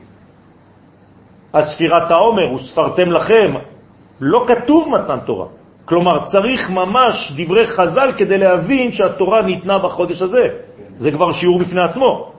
[1.52, 3.54] על ספירת העומר, וספרתם לכם,
[4.20, 5.46] לא כתוב מתן תורה.
[5.84, 10.48] כלומר, צריך ממש דברי חז"ל כדי להבין שהתורה ניתנה בחודש הזה.
[10.98, 12.32] זה כבר שיעור בפני עצמו.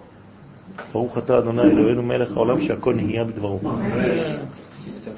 [0.93, 3.59] ברוך אתה אדוני אלוהינו מלך העולם שהכל נהיה בדברו.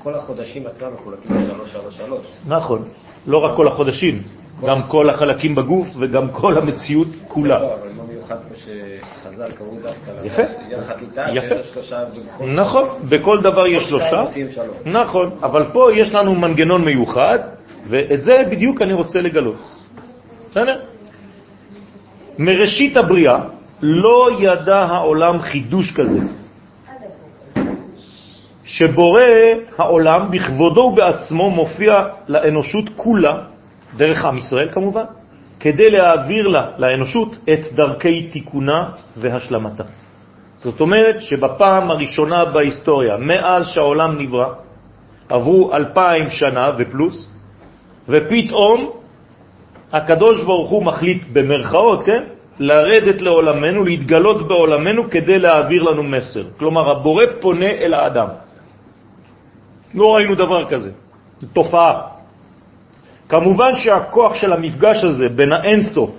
[0.04, 2.26] כל החודשים עצמם מחולקים לשלוש, שלוש, שלוש.
[2.48, 2.84] נכון,
[3.28, 4.22] לא רק כל החודשים,
[4.66, 7.60] גם כל החלקים בגוף וגם כל המציאות כולה.
[7.60, 10.42] לא, אבל לא מיוחד פה שחז"ל קראו דווקא יפה.
[10.78, 11.64] לחתיתה, יפה.
[11.64, 12.04] שלושה
[12.56, 14.24] נכון, בכל דבר יש שלושה.
[14.86, 17.40] נכון, אבל פה יש לנו מנגנון מיוחד,
[17.88, 19.58] ואת זה בדיוק אני רוצה לגלות.
[20.52, 20.80] בסדר?
[22.40, 23.38] מראשית הבריאה
[23.82, 26.20] לא ידע העולם חידוש כזה,
[28.66, 29.24] שבורא
[29.78, 31.94] העולם בכבודו ובעצמו מופיע
[32.28, 33.36] לאנושות כולה,
[33.98, 35.04] דרך עם ישראל כמובן,
[35.60, 39.84] כדי להעביר לה, לאנושות, את דרכי תיקונה והשלמתה.
[40.64, 44.48] זאת אומרת שבפעם הראשונה בהיסטוריה, מאז שהעולם נברא,
[45.30, 47.32] עברו אלפיים שנה ופלוס,
[48.10, 48.90] ופתאום
[49.94, 52.24] הקדוש ברוך הוא מחליט במרכאות, כן?
[52.60, 56.44] לרדת לעולמנו, להתגלות בעולמנו כדי להעביר לנו מסר.
[56.58, 58.28] כלומר, הבורא פונה אל האדם.
[59.94, 60.92] לא ראינו דבר כזה,
[61.40, 62.02] זו תופעה.
[63.30, 66.12] כמובן שהכוח של המפגש הזה בין האינסוף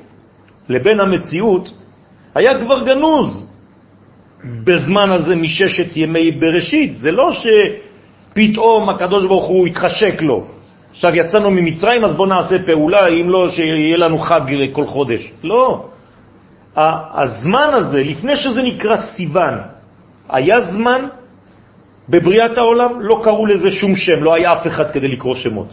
[0.69, 1.69] לבין המציאות
[2.35, 3.47] היה כבר גנוז
[4.65, 6.97] בזמן הזה מששת ימי בראשית.
[6.97, 10.45] זה לא שפתאום הקדוש ברוך הוא התחשק לו.
[10.91, 14.41] עכשיו יצאנו ממצרים, אז בואו נעשה פעולה, אם לא, שיהיה לנו חג
[14.73, 15.33] כל חודש.
[15.45, 15.89] לא.
[16.77, 19.55] הזמן הזה, לפני שזה נקרא סיוון,
[20.29, 21.07] היה זמן
[22.09, 25.69] בבריאת העולם, לא קראו לזה שום שם, לא היה אף אחד כדי לקרוא שמות.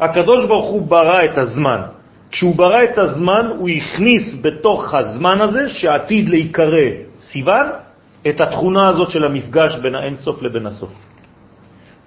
[0.00, 1.80] הקדוש ברוך הוא ברא את הזמן.
[2.30, 6.88] כשהוא ברא את הזמן, הוא הכניס בתוך הזמן הזה, שעתיד להיקרא
[7.20, 7.66] סיוון,
[8.28, 10.90] את התכונה הזאת של המפגש בין האינסוף לבין הסוף.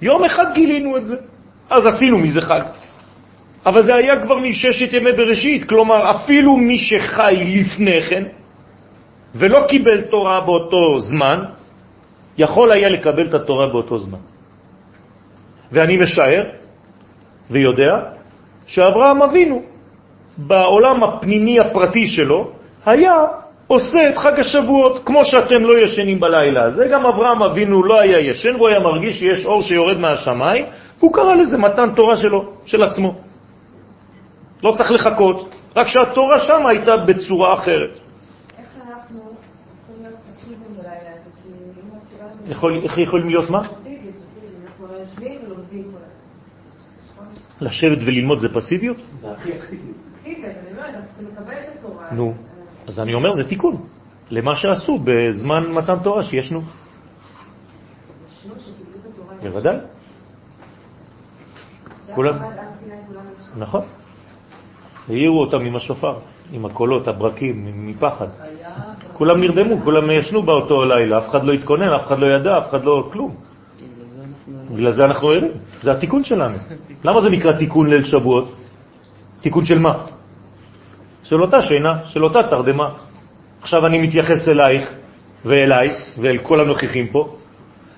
[0.02, 1.16] יום אחד גילינו את זה,
[1.70, 2.62] אז עשינו מזה חג.
[3.66, 8.24] אבל זה היה כבר מששת ימי בראשית, כלומר אפילו מי שחי לפני כן
[9.36, 11.44] ולא קיבל תורה באותו זמן,
[12.40, 14.24] יכול היה לקבל את התורה באותו זמן.
[15.72, 16.44] ואני משער
[17.52, 18.00] ויודע
[18.68, 19.62] שאברהם אבינו
[20.38, 22.52] בעולם הפנימי הפרטי שלו
[22.86, 23.26] היה
[23.68, 28.20] עושה את חג השבועות, כמו שאתם לא ישנים בלילה הזה, גם אברהם אבינו לא היה
[28.20, 30.66] ישן, והוא היה מרגיש שיש אור שיורד מהשמיים,
[31.00, 33.14] והוא קרא לזה מתן תורה שלו, של עצמו.
[34.64, 38.00] לא צריך לחכות, רק שהתורה שם הייתה בצורה אחרת.
[42.50, 43.68] איך יכולים להיות מה?
[47.62, 48.98] לשבת וללמוד זה פסיביות?
[49.22, 49.92] זה הכי אקטיבי.
[52.12, 52.34] נו,
[52.88, 53.88] אז אני אומר, זה תיקון
[54.30, 56.62] למה שעשו בזמן מתן תורה שישנו.
[59.42, 59.78] בוודאי.
[62.16, 62.36] כולם,
[63.58, 63.82] נכון.
[65.10, 66.20] העירו אותם עם השופר,
[66.52, 68.28] עם הקולות, הברקים, מפחד.
[69.20, 72.70] כולם נרדמו, כולם ישנו באותו לילה, אף אחד לא התכונן, אף אחד לא ידע, אף
[72.70, 73.36] אחד לא כלום.
[74.72, 75.52] בגלל זה אנחנו ערים,
[75.82, 76.58] זה התיקון שלנו.
[77.04, 78.56] למה זה נקרא תיקון ליל שבועות?
[79.42, 79.94] תיקון של מה?
[81.24, 82.90] של אותה שינה, של אותה תרדמה.
[83.62, 84.94] עכשיו אני מתייחס אלייך
[85.46, 87.36] ואליי ואל כל הנוכחים פה.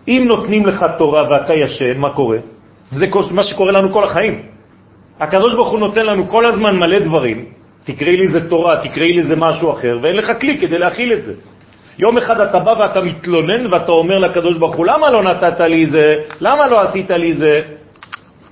[0.08, 2.38] אם נותנים לך תורה ואתה ישן, מה קורה?
[2.92, 4.42] זה מה שקורה לנו כל החיים.
[5.20, 7.46] הקדוש ברוך הוא נותן לנו כל הזמן מלא דברים,
[7.84, 11.24] תקראי לי זה תורה, תקראי לי זה משהו אחר, ואין לך כלי כדי להכיל את
[11.24, 11.34] זה.
[12.00, 15.86] יום אחד אתה בא ואתה מתלונן ואתה אומר לקדוש ברוך הוא, למה לא נתת לי
[15.86, 16.24] זה?
[16.42, 17.62] למה לא עשית לי זה?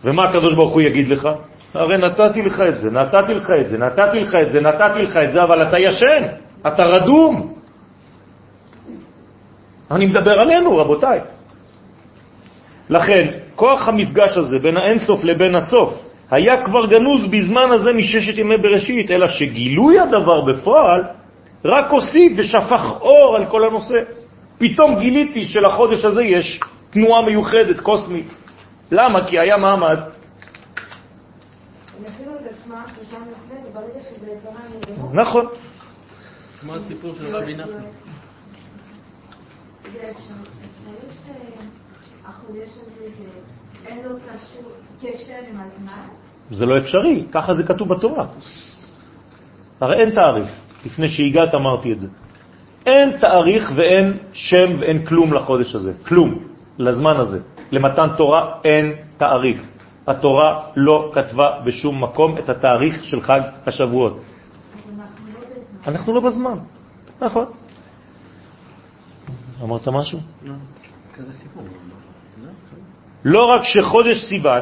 [0.04, 1.30] ומה הקדוש ברוך הוא יגיד לך?
[1.74, 5.18] הרי נתתי לך את זה, נתתי לך את זה, נתתי לך את זה, נתתי לך
[5.18, 6.24] את זה, אבל אתה ישן,
[6.68, 7.54] אתה רדום.
[9.92, 11.20] אני מדבר עלינו, רבותיי.
[12.90, 18.58] לכן, כוח המפגש הזה בין האינסוף לבין הסוף היה כבר גנוז בזמן הזה מששת ימי
[18.58, 21.04] בראשית, אלא שגילוי הדבר בפועל
[21.66, 24.04] רק הוסיף ושפך אור על כל הנושא.
[24.58, 28.28] פתאום גיליתי שלחודש הזה יש תנועה מיוחדת, קוסמית.
[28.92, 29.28] למה?
[29.28, 30.00] כי היה מעמד.
[35.14, 35.46] נכון.
[36.62, 37.84] כמו הסיפור של רבי נחמן.
[39.94, 40.12] זה
[43.86, 44.16] אין לו
[45.02, 46.08] קשר עם הזמן?
[46.52, 48.26] זה לא אפשרי, ככה זה כתוב בתורה.
[49.82, 50.50] הרי אין תאריך,
[50.86, 52.08] לפני שהגעת אמרתי את זה.
[52.86, 56.44] אין תאריך ואין שם ואין כלום לחודש הזה, כלום,
[56.78, 57.40] לזמן הזה.
[57.72, 59.62] למתן תורה אין תאריך.
[60.08, 64.20] התורה לא כתבה בשום מקום את התאריך של חג השבועות.
[65.88, 66.58] אנחנו לא בזמן,
[67.22, 67.46] נכון.
[69.64, 70.20] אמרת משהו?
[70.44, 70.54] לא,
[71.14, 71.64] כזה סיפור.
[73.26, 74.62] לא רק שחודש סיוון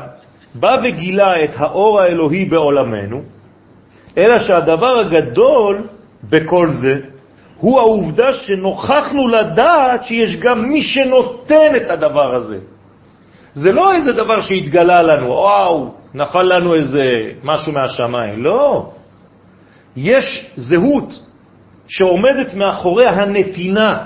[0.55, 3.21] בא וגילה את האור האלוהי בעולמנו,
[4.17, 5.87] אלא שהדבר הגדול
[6.29, 6.99] בכל זה
[7.57, 12.59] הוא העובדה שנוכחנו לדעת שיש גם מי שנותן את הדבר הזה.
[13.53, 17.03] זה לא איזה דבר שהתגלה לנו, וואו, נפל לנו איזה
[17.43, 18.89] משהו מהשמיים, לא.
[19.95, 21.21] יש זהות
[21.87, 23.97] שעומדת מאחורי הנתינה.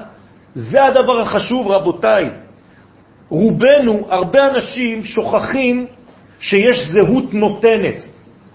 [0.53, 2.29] זה הדבר החשוב, רבותיי.
[3.31, 5.85] רובנו, הרבה אנשים שוכחים
[6.39, 8.03] שיש זהות נותנת.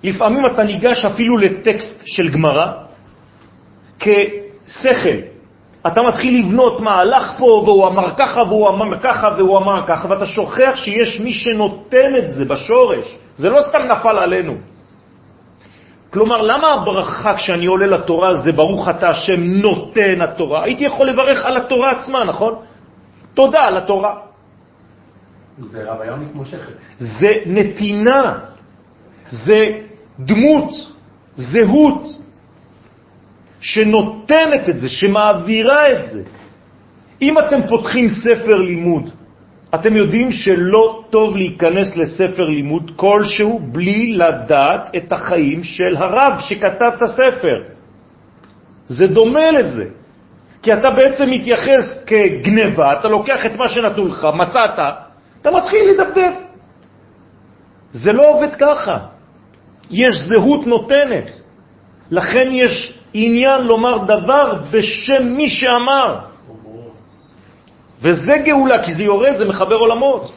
[0.03, 2.73] לפעמים אתה ניגש אפילו לטקסט של גמרא
[3.99, 5.19] כשכל.
[5.87, 10.27] אתה מתחיל לבנות מהלך פה, והוא אמר ככה, והוא אמר ככה, והוא אמר ככה, ואתה
[10.27, 13.17] שוכח שיש מי שנותן את זה בשורש.
[13.37, 14.55] זה לא סתם נפל עלינו.
[16.13, 20.65] כלומר, למה הברכה כשאני עולה לתורה זה ברוך אתה השם נותן התורה?
[20.65, 22.55] הייתי יכול לברך על התורה עצמה, נכון?
[23.35, 24.26] תודה על התורה.
[25.59, 26.73] זה רוויה מתמשכת.
[26.99, 28.39] זה נתינה,
[29.29, 29.79] זה
[30.21, 30.71] דמות,
[31.37, 32.03] זהות,
[33.61, 36.23] שנותנת את זה, שמעבירה את זה.
[37.23, 39.11] אם אתם פותחים ספר לימוד,
[39.75, 46.91] אתם יודעים שלא טוב להיכנס לספר לימוד כלשהו בלי לדעת את החיים של הרב שכתב
[46.97, 47.63] את הספר.
[48.89, 49.85] זה דומה לזה.
[50.63, 54.79] כי אתה בעצם מתייחס כגנבה, אתה לוקח את מה שנתנו לך, מצאת,
[55.47, 56.35] אתה מתחיל לדפדף.
[57.93, 58.99] זה לא עובד ככה.
[59.91, 61.31] יש זהות נותנת.
[62.11, 66.19] לכן יש עניין לומר דבר בשם מי שאמר.
[68.03, 70.33] וזה גאולה, כי זה יורד, זה מחבר עולמות.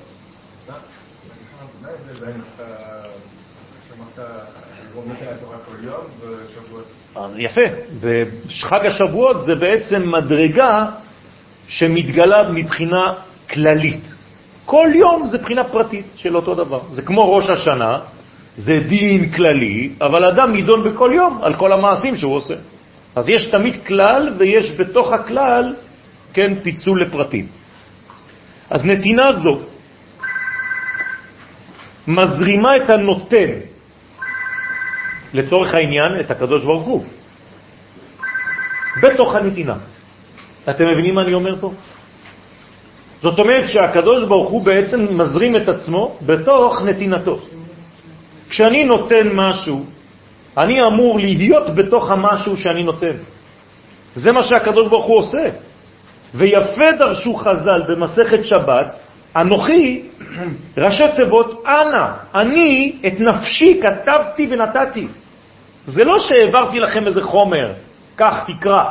[7.15, 7.61] אז יפה,
[7.99, 10.85] וחג השבועות זה בעצם מדרגה
[11.67, 13.13] שמתגלה מבחינה
[13.49, 14.18] כללית.
[14.69, 16.81] כל יום זה בחינה פרטית של אותו דבר.
[16.93, 17.99] זה כמו ראש השנה,
[18.57, 22.53] זה דין כללי, אבל אדם נידון בכל יום על כל המעשים שהוא עושה.
[23.15, 25.75] אז יש תמיד כלל ויש בתוך הכלל,
[26.33, 27.47] כן, פיצול לפרטים.
[28.69, 29.59] אז נתינה זו
[32.07, 33.51] מזרימה את הנותן,
[35.33, 37.05] לצורך העניין, את הקדוש ברוך הוא,
[39.01, 39.75] בתוך הנתינה.
[40.69, 41.73] אתם מבינים מה אני אומר פה?
[43.21, 47.39] זאת אומרת שהקדוש ברוך הוא בעצם מזרים את עצמו בתוך נתינתו.
[48.49, 49.85] כשאני נותן משהו,
[50.57, 53.15] אני אמור להיות בתוך המשהו שאני נותן.
[54.15, 55.45] זה מה שהקדוש ברוך הוא עושה.
[56.35, 58.95] ויפה דרשו חז"ל במסכת שבת,
[59.35, 60.03] אנוכי,
[60.83, 62.05] ראשי תיבות, אנא,
[62.35, 65.07] אני את נפשי כתבתי ונתתי.
[65.85, 67.71] זה לא שהעברתי לכם איזה חומר,
[68.17, 68.83] כך תקרא.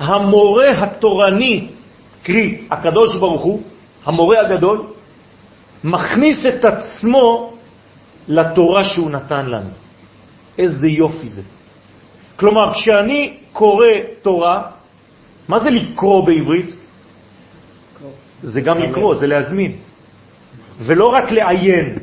[0.00, 1.68] המורה התורני,
[2.22, 3.62] קרי הקדוש ברוך הוא,
[4.04, 4.82] המורה הגדול,
[5.84, 7.52] מכניס את עצמו
[8.28, 9.70] לתורה שהוא נתן לנו.
[10.58, 11.42] איזה יופי זה.
[12.36, 13.86] כלומר, כשאני קורא
[14.22, 14.62] תורה,
[15.48, 16.76] מה זה לקרוא בעברית?
[18.42, 19.72] זה גם לקרוא, זה להזמין.
[20.80, 21.98] ולא רק לעיין.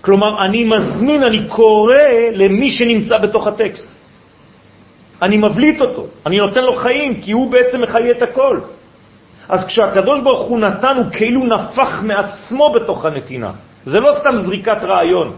[0.00, 1.96] כלומר, אני מזמין, אני קורא
[2.32, 3.93] למי שנמצא בתוך הטקסט.
[5.22, 8.60] אני מבליט אותו, אני נותן לו חיים, כי הוא בעצם מחיה את הכל.
[9.48, 13.50] אז כשהקדוש ברוך הוא נתן, הוא כאילו נפח מעצמו בתוך הנתינה.
[13.84, 15.36] זה לא סתם זריקת רעיון.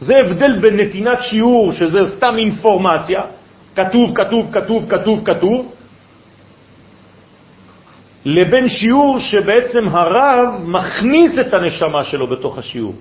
[0.00, 3.22] זה הבדל בין נתינת שיעור, שזה סתם אינפורמציה,
[3.76, 5.72] כתוב, כתוב, כתוב, כתוב, כתוב,
[8.24, 12.94] לבין שיעור שבעצם הרב מכניס את הנשמה שלו בתוך השיעור,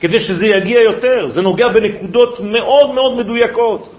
[0.00, 1.28] כדי שזה יגיע יותר.
[1.28, 3.97] זה נוגע בנקודות מאוד מאוד מדויקות.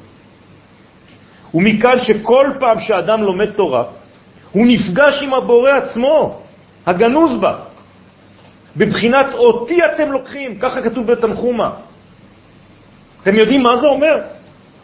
[1.53, 3.83] ומכאן שכל פעם שאדם לומד תורה,
[4.51, 6.41] הוא נפגש עם הבורא עצמו,
[6.85, 7.53] הגנוז בה.
[8.77, 11.69] בבחינת אותי אתם לוקחים, ככה כתוב בתנחומה.
[13.23, 14.15] אתם יודעים מה זה אומר?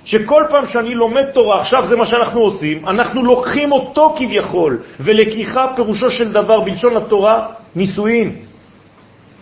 [0.06, 5.74] שכל פעם שאני לומד תורה, עכשיו זה מה שאנחנו עושים, אנחנו לוקחים אותו כביכול, ולקיחה
[5.76, 8.36] פירושו של דבר בלשון התורה נישואין.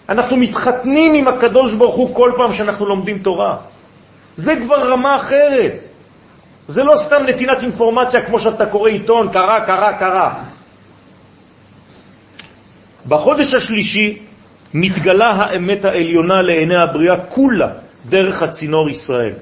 [0.10, 3.58] אנחנו מתחתנים עם הקדוש ברוך הוא כל פעם שאנחנו לומדים תורה.
[4.36, 5.93] זה כבר רמה אחרת.
[6.68, 10.44] זה לא סתם נתינת אינפורמציה כמו שאתה קורא עיתון, קרה, קרה, קרה.
[13.08, 14.20] בחודש השלישי
[14.74, 17.70] מתגלה האמת העליונה לעיני הבריאה כולה
[18.10, 19.34] דרך הצינור ישראל.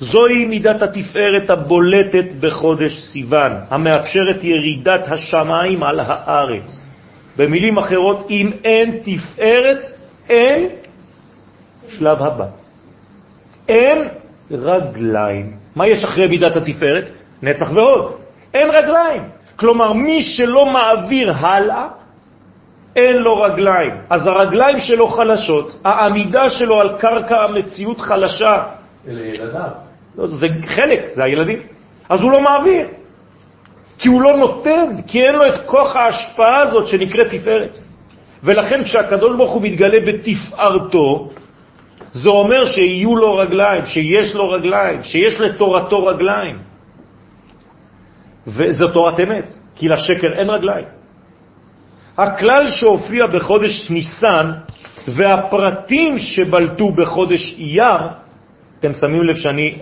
[0.00, 6.80] זוהי מידת התפארת הבולטת בחודש סיוון, המאפשרת ירידת השמיים על הארץ.
[7.36, 9.82] במילים אחרות, אם אין תפארת,
[10.28, 10.68] אין
[11.88, 12.46] שלב הבא.
[13.68, 14.08] אין
[14.50, 15.59] רגליים.
[15.76, 17.10] מה יש אחרי מידת התפארת?
[17.42, 18.12] נצח ועוד.
[18.54, 19.22] אין רגליים.
[19.56, 21.88] כלומר, מי שלא מעביר הלאה,
[22.96, 23.94] אין לו רגליים.
[24.10, 28.62] אז הרגליים שלו חלשות, העמידה שלו על קרקע המציאות חלשה.
[29.08, 29.70] אלה ילדיו.
[30.18, 31.58] לא, זה חלק, זה הילדים.
[32.08, 32.86] אז הוא לא מעביר.
[33.98, 37.78] כי הוא לא נותן, כי אין לו את כוח ההשפעה הזאת שנקראת תפארת.
[38.42, 41.28] ולכן כשהקדוש ברוך הוא מתגלה בתפארתו,
[42.12, 46.58] זה אומר שיהיו לו רגליים, שיש לו רגליים, שיש לתורתו רגליים.
[48.46, 50.86] וזו תורת אמת, כי לשקר אין רגליים.
[52.18, 54.50] הכלל שהופיע בחודש ניסן
[55.08, 58.00] והפרטים שבלטו בחודש אייר,
[58.78, 59.74] אתם שמים לב שאני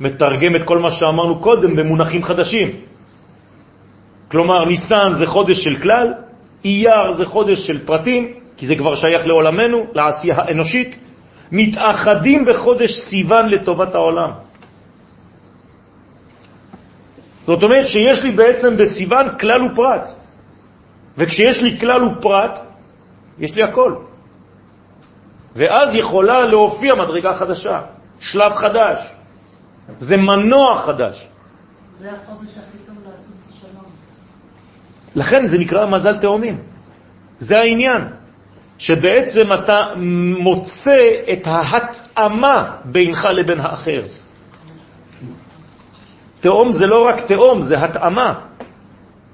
[0.00, 2.70] מתרגם את כל מה שאמרנו קודם במונחים חדשים.
[4.30, 6.12] כלומר, ניסן זה חודש של כלל,
[6.64, 10.98] אייר זה חודש של פרטים, כי זה כבר שייך לעולמנו, לעשייה האנושית,
[11.52, 14.30] מתאחדים בחודש סיוון לטובת העולם.
[17.46, 20.10] זאת אומרת שיש לי בעצם בסיוון כלל ופרט.
[21.18, 22.58] וכשיש לי כלל ופרט,
[23.38, 23.94] יש לי הכל.
[25.56, 27.82] ואז יכולה להופיע מדרגה חדשה,
[28.20, 28.98] שלב חדש.
[29.98, 31.28] זה מנוע חדש.
[32.00, 33.84] זה החודש הכי טוב לעשות שלום.
[35.14, 36.58] לכן זה נקרא מזל תאומים.
[37.40, 38.02] זה העניין.
[38.78, 39.86] שבעצם אתה
[40.38, 41.00] מוצא
[41.32, 44.02] את ההתאמה בינך לבין האחר.
[46.40, 48.34] תאום זה לא רק תאום, זה התאמה.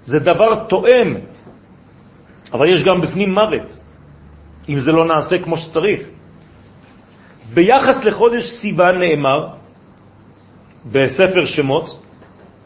[0.02, 1.14] זה דבר תואם.
[2.52, 3.78] אבל יש גם בפנים מוות,
[4.68, 6.00] אם זה לא נעשה כמו שצריך.
[7.54, 9.48] ביחס לחודש סיוון נאמר
[10.92, 12.02] בספר שמות,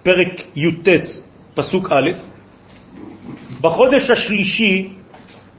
[0.02, 0.88] פרק י"ט,
[1.54, 2.10] פסוק א',
[3.60, 4.88] בחודש השלישי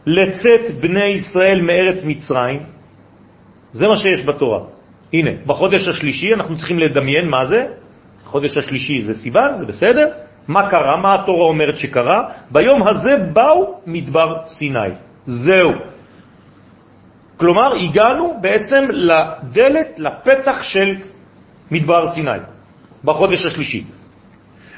[0.07, 2.59] לצאת בני ישראל מארץ מצרים,
[3.71, 4.59] זה מה שיש בתורה.
[5.13, 7.65] הנה, בחודש השלישי אנחנו צריכים לדמיין מה זה,
[8.23, 10.07] החודש השלישי זה סיבן, זה בסדר,
[10.47, 15.71] מה קרה, מה התורה אומרת שקרה, ביום הזה באו מדבר סיני, זהו.
[17.37, 20.95] כלומר, הגענו בעצם לדלת, לפתח של
[21.71, 22.39] מדבר סיני,
[23.03, 23.83] בחודש השלישי.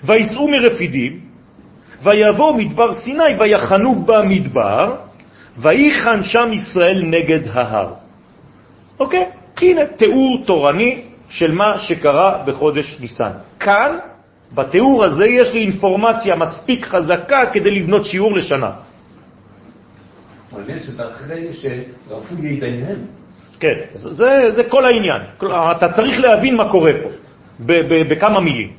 [0.03, 1.19] ויסעו מרפידים,
[2.03, 5.08] ויבוא מדבר סיני ויחנו במדבר,
[5.57, 7.93] ויחן שם ישראל נגד ההר.
[8.99, 9.25] אוקיי?
[9.61, 13.31] הנה תיאור תורני של מה שקרה בחודש ניסן.
[13.59, 13.97] כאן,
[14.53, 18.71] בתיאור הזה, יש לי אינפורמציה מספיק חזקה כדי לבנות שיעור לשנה.
[20.51, 22.97] מעניין שזה אחרי שרפו ידיהם.
[23.59, 25.21] כן, זה, זה כל העניין.
[25.71, 27.09] אתה צריך להבין מה קורה פה,
[28.09, 28.71] בכמה מילים.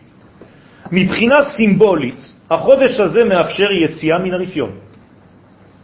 [0.92, 4.72] מבחינה סימבולית, החודש הזה מאפשר יציאה מן הרפיון.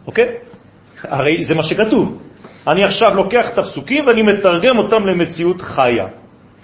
[0.07, 0.46] אוקיי?
[1.03, 2.21] הרי זה מה שכתוב.
[2.67, 6.05] אני עכשיו לוקח את הפסוקים ואני מתרגם אותם למציאות חיה.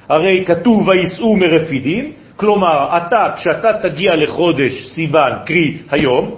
[0.10, 6.36] הרי כתוב ויסעו מרפידים, כלומר, אתה, כשאתה תגיע לחודש סיוון, קרי היום,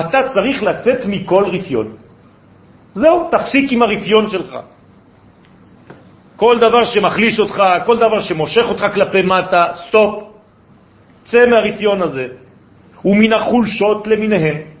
[0.00, 1.92] אתה צריך לצאת מכל רפיון.
[2.94, 4.56] זהו, תפסיק עם הרפיון שלך.
[6.36, 10.24] כל דבר שמחליש אותך, כל דבר שמושך אותך כלפי מטה, סטופ,
[11.24, 12.26] צא מהרפיון הזה.
[13.04, 14.73] ומן החולשות למיניהם.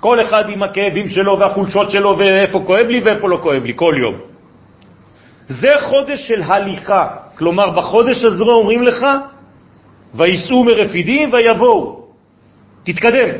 [0.00, 3.94] כל אחד עם הכאבים שלו והחולשות שלו ואיפה כואב לי ואיפה לא כואב לי, כל
[3.98, 4.14] יום.
[5.46, 7.06] זה חודש של הליכה,
[7.38, 9.06] כלומר בחודש הזה אומרים לך,
[10.14, 12.06] ויסעו מרפידים ויבואו.
[12.84, 13.30] תתקדם,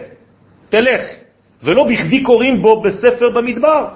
[0.68, 1.02] תלך.
[1.62, 3.88] ולא בכדי קוראים בו בספר במדבר.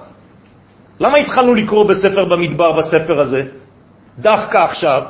[0.99, 3.41] למה התחלנו לקרוא בספר במדבר בספר הזה?
[4.19, 5.03] דווקא עכשיו.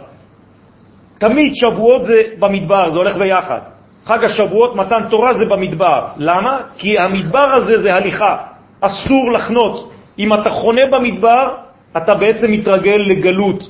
[1.18, 3.62] תמיד שבועות זה במדבר, זה הולך ביחד.
[4.06, 6.06] חג השבועות, מתן תורה זה במדבר.
[6.18, 6.62] למה?
[6.78, 8.38] כי המדבר הזה זה הליכה,
[8.82, 9.92] אסור לחנות.
[10.20, 11.56] אם אתה חונה במדבר,
[11.98, 13.70] אתה בעצם מתרגל לגלות.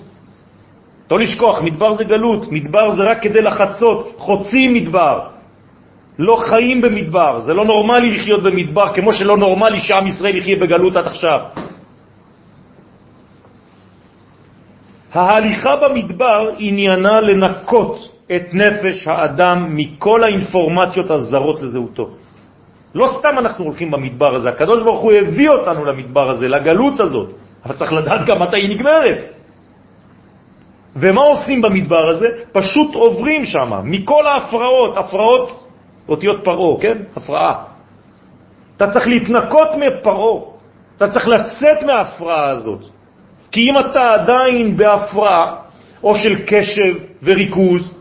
[1.11, 5.19] לא לשכוח, מדבר זה גלות, מדבר זה רק כדי לחצות, חוצים מדבר.
[6.19, 10.95] לא חיים במדבר, זה לא נורמלי לחיות במדבר, כמו שלא נורמלי שעם ישראל יחיה בגלות
[10.95, 11.39] עד עכשיו.
[15.13, 17.97] ההליכה במדבר עניינה לנקות
[18.35, 22.09] את נפש האדם מכל האינפורמציות הזרות לזהותו.
[22.95, 27.29] לא סתם אנחנו הולכים במדבר הזה, הקדוש ברוך הוא הביא אותנו למדבר הזה, לגלות הזאת,
[27.65, 29.25] אבל צריך לדעת גם מתי היא נגמרת.
[30.95, 32.27] ומה עושים במדבר הזה?
[32.51, 35.65] פשוט עוברים שם, מכל ההפרעות, הפרעות,
[36.09, 36.97] אותיות פרעה, כן?
[37.15, 37.63] הפרעה.
[38.77, 40.41] אתה צריך להתנקות מפרעה,
[40.97, 42.81] אתה צריך לצאת מההפרעה הזאת.
[43.51, 45.55] כי אם אתה עדיין בהפרעה,
[46.03, 48.00] או של קשב וריכוז,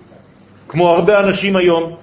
[0.71, 1.97] כמו הרבה אנשים היום,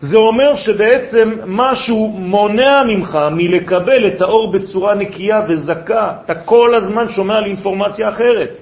[0.00, 6.12] זה אומר שבעצם משהו מונע ממך מלקבל את האור בצורה נקייה וזכה.
[6.24, 8.56] אתה כל הזמן שומע על אינפורמציה אחרת.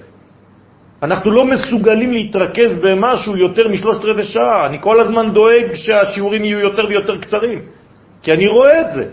[1.03, 4.65] אנחנו לא מסוגלים להתרכז במשהו יותר משלושת רבעי שעה.
[4.65, 7.61] אני כל הזמן דואג שהשיעורים יהיו יותר ויותר קצרים,
[8.23, 9.05] כי אני רואה את זה.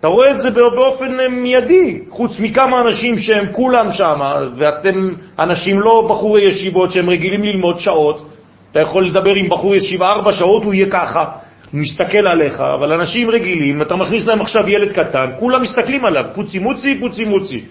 [0.00, 4.20] אתה רואה את זה באופן מיידי, חוץ מכמה אנשים שהם כולם שם,
[4.56, 8.26] ואתם אנשים לא בחורי ישיבות שהם רגילים ללמוד שעות,
[8.72, 11.24] אתה יכול לדבר עם בחור ישיבה ארבע שעות, הוא יהיה ככה,
[11.72, 16.24] הוא מסתכל עליך, אבל אנשים רגילים, אתה מכניס להם עכשיו ילד קטן, כולם מסתכלים עליו,
[16.34, 17.64] פוצי מוצי, פוצי מוצי.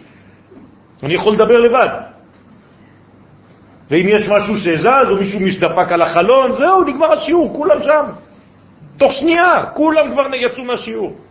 [1.04, 1.90] אני יכול לדבר לבד.
[3.92, 8.06] ואם יש משהו שזז, או מישהו משדפק על החלון, זהו, נגמר השיעור, כולם שם.
[8.98, 11.29] תוך שנייה, כולם כבר יצאו מהשיעור.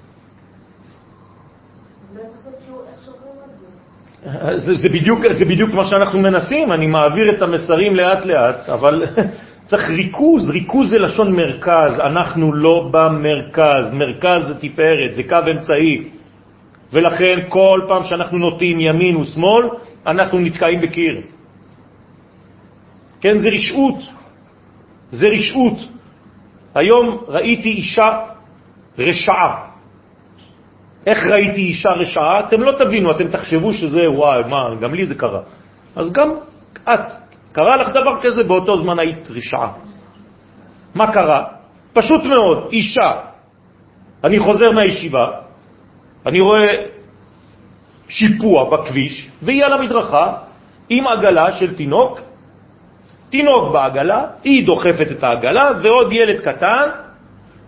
[4.57, 9.05] זה, זה, בדיוק, זה בדיוק מה שאנחנו מנסים, אני מעביר את המסרים לאט לאט, אבל
[9.69, 16.09] צריך ריכוז, ריכוז זה לשון מרכז, אנחנו לא במרכז, מרכז זה תפארת, זה קו אמצעי,
[16.93, 19.69] ולכן כל פעם שאנחנו נוטים ימין ושמאל,
[20.07, 21.21] אנחנו נתקעים בקיר.
[23.21, 23.99] כן, זה רשעות,
[25.11, 25.79] זה רשעות.
[26.75, 28.19] היום ראיתי אישה
[28.99, 29.68] רשעה,
[31.07, 32.41] איך ראיתי אישה רשעה?
[32.41, 35.41] אתם לא תבינו, אתם תחשבו שזה, וואי, מה, גם לי זה קרה.
[35.97, 36.31] אז גם
[36.85, 37.07] את,
[37.53, 39.73] קרה לך דבר כזה, באותו זמן היית רשעה.
[40.95, 41.45] מה קרה?
[41.93, 43.13] פשוט מאוד, אישה.
[44.25, 45.31] אני חוזר מהישיבה,
[46.27, 46.75] אני רואה
[48.09, 50.33] שיפוע בכביש, והיא על המדרכה
[50.89, 52.21] עם עגלה של תינוק,
[53.31, 56.89] תינוק בעגלה, היא דוחפת את העגלה, ועוד ילד קטן,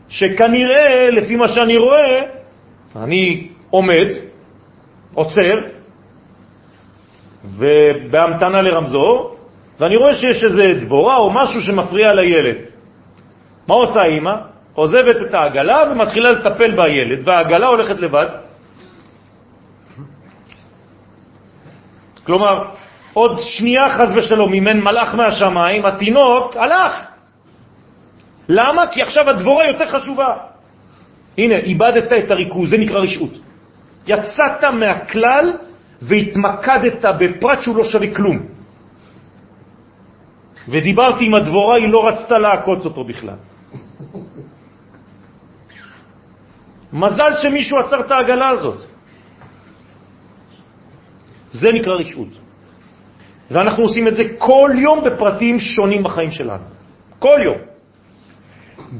[0.08, 2.39] שכנראה, לפי מה שאני רואה,
[2.96, 4.06] אני עומד,
[5.14, 5.58] עוצר,
[7.44, 9.36] ובהמתנה לרמזור,
[9.80, 12.56] ואני רואה שיש איזה דבורה או משהו שמפריע לילד.
[13.68, 14.34] מה עושה האמא?
[14.74, 18.26] עוזבת את העגלה ומתחילה לטפל בילד, והעגלה הולכת לבד.
[22.24, 22.64] כלומר,
[23.12, 26.92] עוד שנייה חז ושלום, אין מלאך מהשמיים, התינוק הלך.
[28.48, 28.86] למה?
[28.86, 30.49] כי עכשיו הדבורה יותר חשובה.
[31.38, 33.34] הנה, איבדת את הריכוז, זה נקרא רשעות.
[34.06, 35.52] יצאת מהכלל
[36.02, 38.38] והתמקדת בפרט שהוא לא שווה כלום.
[40.68, 43.38] ודיברתי עם הדבורה, היא לא רצתה לעקוץ אותו בכלל.
[46.92, 48.80] מזל שמישהו עצר את העגלה הזאת.
[51.50, 52.34] זה נקרא רשעות.
[53.50, 56.64] ואנחנו עושים את זה כל יום בפרטים שונים בחיים שלנו.
[57.18, 57.58] כל יום.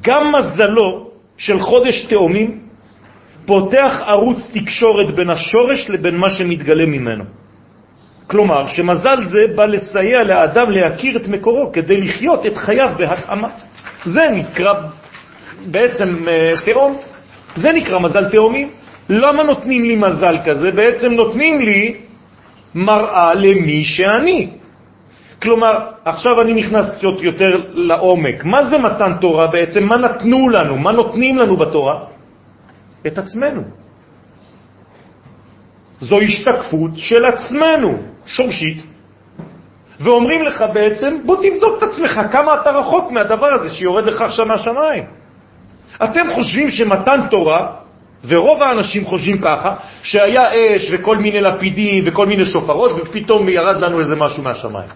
[0.01, 1.10] גם מזלו
[1.41, 2.59] של חודש תאומים
[3.47, 7.25] פותח ערוץ תקשורת בין השורש לבין מה שמתגלה ממנו.
[8.27, 13.49] כלומר, שמזל זה בא לסייע לאדם להכיר את מקורו כדי לחיות את חייו בהתאמה.
[14.05, 14.75] זה נקרא
[15.67, 16.99] בעצם אה, תאום,
[17.57, 18.71] זה נקרא מזל תאומים.
[19.09, 20.71] למה נותנים לי מזל כזה?
[20.71, 21.95] בעצם נותנים לי
[22.75, 24.49] מראה למי שאני.
[25.43, 28.45] כלומר, עכשיו אני נכנס קצת יותר לעומק.
[28.45, 29.85] מה זה מתן תורה בעצם?
[29.85, 30.77] מה נתנו לנו?
[30.77, 32.01] מה נותנים לנו בתורה?
[33.07, 33.63] את עצמנו.
[36.01, 38.83] זו השתקפות של עצמנו, שורשית,
[40.01, 44.47] ואומרים לך בעצם, בוא תבדוק את עצמך, כמה אתה רחוק מהדבר הזה שיורד לך עכשיו
[44.47, 45.05] מהשמיים.
[46.05, 47.67] אתם חושבים שמתן תורה,
[48.25, 54.01] ורוב האנשים חושבים ככה, שהיה אש וכל מיני לפידים וכל מיני שופרות, ופתאום ירד לנו
[54.01, 54.89] איזה משהו מהשמיים.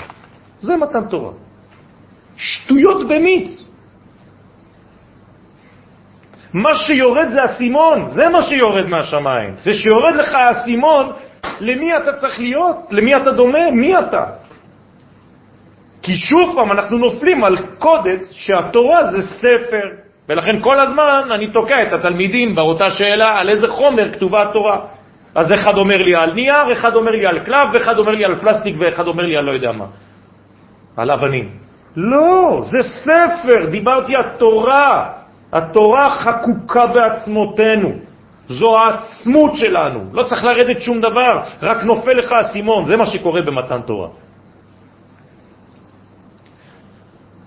[0.65, 1.33] זה מתן תורה.
[2.37, 3.65] שטויות במיץ.
[6.55, 9.55] מה שיורד זה הסימון, זה מה שיורד מהשמיים.
[9.59, 11.07] זה שיורד לך הסימון,
[11.61, 12.77] למי אתה צריך להיות?
[12.91, 13.71] למי אתה דומה?
[13.71, 14.25] מי אתה?
[16.03, 19.89] כי שוב פעם אנחנו נופלים על קודץ שהתורה זה ספר,
[20.29, 24.79] ולכן כל הזמן אני תוקע את התלמידים באותה שאלה על איזה חומר כתובה התורה.
[25.35, 28.35] אז אחד אומר לי על נייר, אחד אומר לי על קלף, ואחד אומר לי על
[28.41, 29.87] פלסטיק, ואחד אומר לי על לא יודע מה.
[30.97, 31.49] על אבנים.
[31.97, 35.13] לא, זה ספר, דיברתי על תורה.
[35.53, 37.91] התורה חקוקה בעצמותינו.
[38.49, 40.01] זו העצמות שלנו.
[40.13, 42.87] לא צריך לרדת שום דבר, רק נופל לך הסימון.
[42.87, 44.09] זה מה שקורה במתן תורה.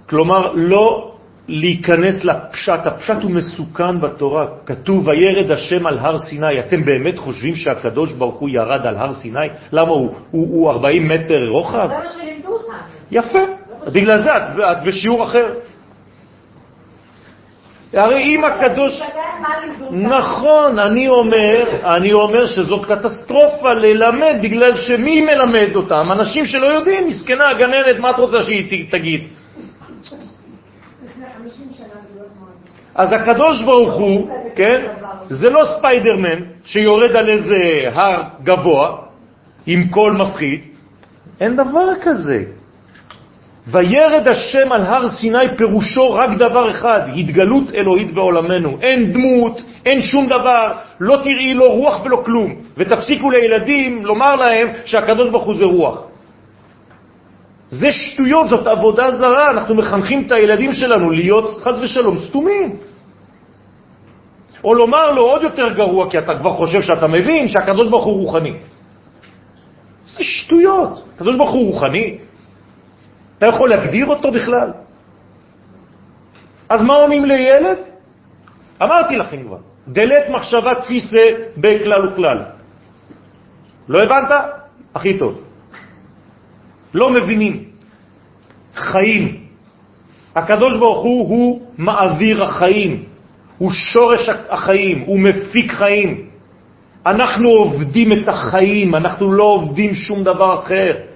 [0.10, 1.12] כלומר, לא
[1.48, 2.86] להיכנס לפשט.
[2.86, 4.45] הפשט הוא מסוכן בתורה.
[4.66, 6.60] כתוב, וירד השם על הר סיני.
[6.60, 9.48] אתם באמת חושבים שהקדוש ברוך הוא ירד על הר סיני?
[9.72, 11.89] למה הוא, הוא, הוא 40 מטר רוחב?
[11.89, 12.66] זה מה שלימדו אותנו.
[13.11, 13.39] יפה.
[13.88, 15.53] בגלל זה את, את בשיעור אחר.
[17.93, 19.01] הרי אם הקדוש...
[19.91, 21.63] נכון, אני אומר,
[21.95, 26.11] אני אומר שזאת קטסטרופה ללמד, בגלל שמי מלמד אותם?
[26.11, 29.28] אנשים שלא יודעים, מסכנה הגננת, מה את רוצה שהיא תגיד?
[32.95, 34.86] אז הקדוש ברוך הוא, כן,
[35.30, 38.97] זה לא ספיידרמן שיורד על איזה הר גבוה
[39.65, 40.61] עם קול מפחיד,
[41.39, 42.43] אין דבר כזה.
[43.72, 48.78] וירד השם על הר סיני פירושו רק דבר אחד, התגלות אלוהית בעולמנו.
[48.82, 52.55] אין דמות, אין שום דבר, לא תראי לא רוח ולא כלום.
[52.78, 56.01] ותפסיקו לילדים לומר להם שהקדוש ברוך הוא זה רוח.
[57.70, 62.76] זה שטויות, זאת עבודה זרה, אנחנו מחנכים את הילדים שלנו להיות חס ושלום סתומים.
[64.63, 68.26] או לומר לו עוד יותר גרוע, כי אתה כבר חושב שאתה מבין שהקדוש ברוך הוא
[68.26, 68.53] רוחני.
[70.07, 71.03] זה שטויות.
[71.15, 72.18] הקדוש ברוך הוא רוחני?
[73.38, 74.72] אתה יכול להגדיר אותו בכלל?
[76.70, 77.78] אז מה עונים לילד?
[78.84, 79.58] אמרתי לכם כבר,
[79.88, 81.26] דלת מחשבה תפיסה
[81.58, 82.44] בכלל וכלל.
[83.90, 84.32] לא הבנת?
[84.96, 85.42] הכי טוב.
[86.94, 87.64] לא מבינים.
[88.76, 89.48] חיים.
[90.36, 93.04] הקדוש ברוך הוא הוא מעביר החיים,
[93.58, 96.30] הוא שורש החיים, הוא מפיק חיים.
[97.06, 101.07] אנחנו עובדים את החיים, אנחנו לא עובדים שום דבר אחר.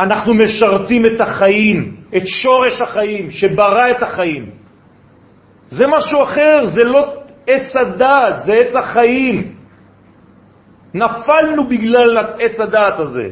[0.00, 4.50] אנחנו משרתים את החיים, את שורש החיים, שברא את החיים.
[5.68, 7.14] זה משהו אחר, זה לא
[7.46, 9.54] עץ הדעת, זה עץ החיים.
[10.94, 13.28] נפלנו בגלל עץ הדעת הזה.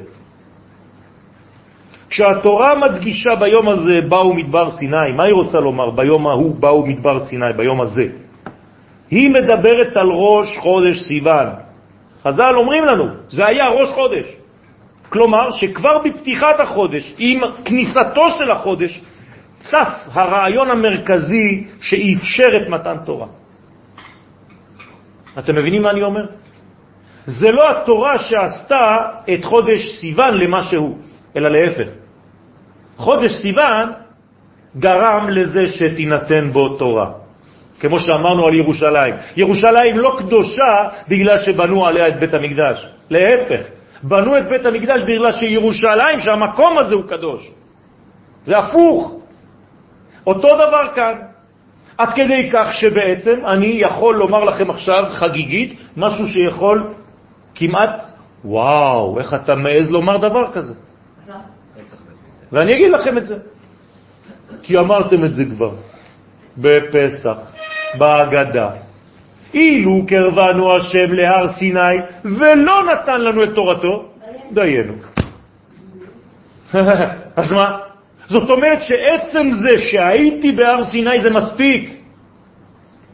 [2.09, 7.21] כשהתורה מדגישה ביום הזה באו מדבר סיני, מה היא רוצה לומר ביום ההוא באו מדבר
[7.21, 8.07] סיני, ביום הזה?
[9.11, 11.47] היא מדברת על ראש חודש סיוון.
[12.25, 14.44] חז"ל אומרים לנו, זה היה ראש חודש.
[15.15, 19.01] כלומר שכבר בפתיחת החודש, עם כניסתו של החודש,
[19.63, 23.27] צף הרעיון המרכזי שאפשר את מתן תורה.
[25.39, 26.27] אתם מבינים מה אני אומר?
[27.27, 28.97] זה לא התורה שעשתה
[29.35, 30.99] את חודש סיוון למה שהוא,
[31.37, 31.89] אלא להפך.
[32.97, 33.93] חודש סיוון
[34.77, 37.11] גרם לזה שתינתן בו תורה.
[37.81, 39.15] כמו שאמרנו על ירושלים.
[39.37, 45.33] ירושלים לא קדושה בגלל שבנו עליה את בית המקדש, להפך, בנו את בית המקדש בגלל
[45.33, 47.51] שירושלים, שהמקום הזה הוא קדוש.
[48.47, 49.17] זה הפוך.
[50.27, 51.15] אותו דבר כאן.
[51.99, 56.95] עד כדי כך שבעצם אני יכול לומר לכם עכשיו חגיגית משהו שיכול
[57.55, 57.91] כמעט,
[58.45, 60.75] וואו, איך אתה מעז לומר דבר כזה?
[62.53, 63.39] ואני אגיד לכם את זה,
[64.63, 65.71] כי אמרתם את זה כבר
[66.59, 67.37] בפסח,
[67.99, 68.71] בהגדה.
[69.55, 74.09] אילו קרבנו השם להר סיני ולא נתן לנו את תורתו,
[74.53, 74.95] דיינו.
[77.37, 77.79] אז מה?
[78.27, 82.01] זאת אומרת שעצם זה שהייתי בהר סיני זה מספיק.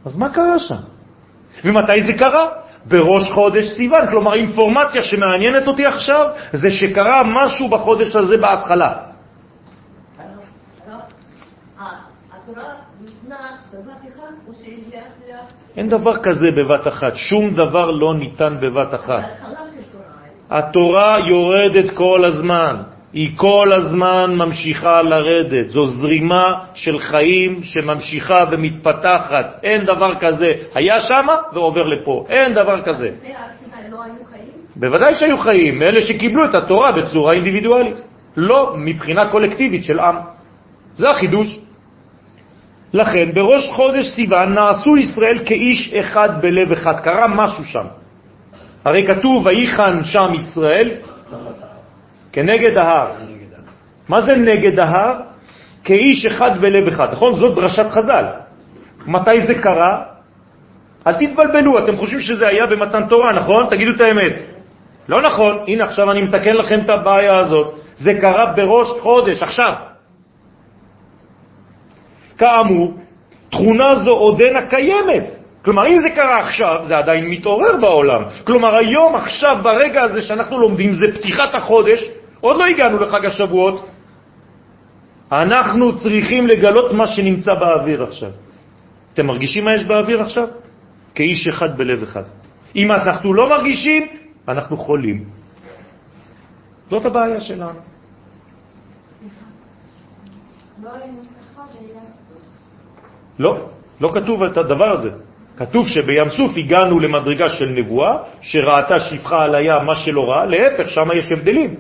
[0.05, 0.75] אז מה קרה שם?
[1.65, 2.47] ומתי זה קרה?
[2.85, 4.07] בראש חודש סיוון.
[4.07, 8.93] כלומר, אינפורמציה שמעניינת אותי עכשיו זה שקרה משהו בחודש הזה בהתחלה.
[15.77, 19.23] אין דבר כזה בבת אחת, שום דבר לא ניתן בבת אחת.
[20.51, 22.77] התורה יורדת כל הזמן.
[23.13, 25.71] היא כל הזמן ממשיכה לרדת.
[25.71, 29.59] זו זרימה של חיים שממשיכה ומתפתחת.
[29.63, 32.27] אין דבר כזה, היה שם ועובר לפה.
[32.29, 33.11] אין דבר כזה.
[34.77, 38.01] בוודאי שהיו חיים, אלה שקיבלו את התורה בצורה אינדיבידואלית.
[38.37, 40.17] לא מבחינה קולקטיבית של עם.
[40.95, 41.59] זה החידוש.
[42.93, 47.01] לכן בראש חודש סיוון נעשו ישראל כאיש אחד בלב אחד.
[47.01, 47.85] קרה משהו שם.
[48.85, 50.91] הרי כתוב, ויחן שם ישראל
[52.33, 53.13] כנגד ההר.
[54.09, 55.15] מה זה נגד ההר?
[55.85, 57.35] כאיש אחד בלב אחד, נכון?
[57.35, 58.25] זאת דרשת חז"ל.
[59.07, 60.03] מתי זה קרה?
[61.07, 63.67] אל תתבלבלו, אתם חושבים שזה היה במתן תורה, נכון?
[63.71, 64.33] תגידו את האמת.
[65.09, 67.75] לא נכון, הנה עכשיו אני מתקן לכם את הבעיה הזאת.
[67.97, 69.73] זה קרה בראש חודש, עכשיו.
[72.41, 72.97] כאמור,
[73.51, 75.25] תכונה זו עודנה קיימת.
[75.65, 78.23] כלומר, אם זה קרה עכשיו, זה עדיין מתעורר בעולם.
[78.45, 82.01] כלומר, היום, עכשיו, ברגע הזה שאנחנו לומדים, זה פתיחת החודש,
[82.41, 83.89] עוד לא הגענו לחג השבועות.
[85.33, 88.31] אנחנו צריכים לגלות מה שנמצא באוויר עכשיו.
[89.13, 90.49] אתם מרגישים מה יש באוויר עכשיו?
[91.15, 92.25] כאיש אחד בלב אחד.
[92.77, 94.07] אם אנחנו לא מרגישים,
[94.49, 95.25] אנחנו חולים.
[96.91, 97.79] זאת הבעיה שלנו.
[100.83, 100.91] לא,
[104.01, 105.11] לא כתוב את הדבר הזה.
[105.57, 110.89] כתוב שבים סוף הגענו למדרגה של נבואה, שראתה שפחה על הים מה שלא ראה, להפך,
[110.89, 111.75] שם יש הבדלים.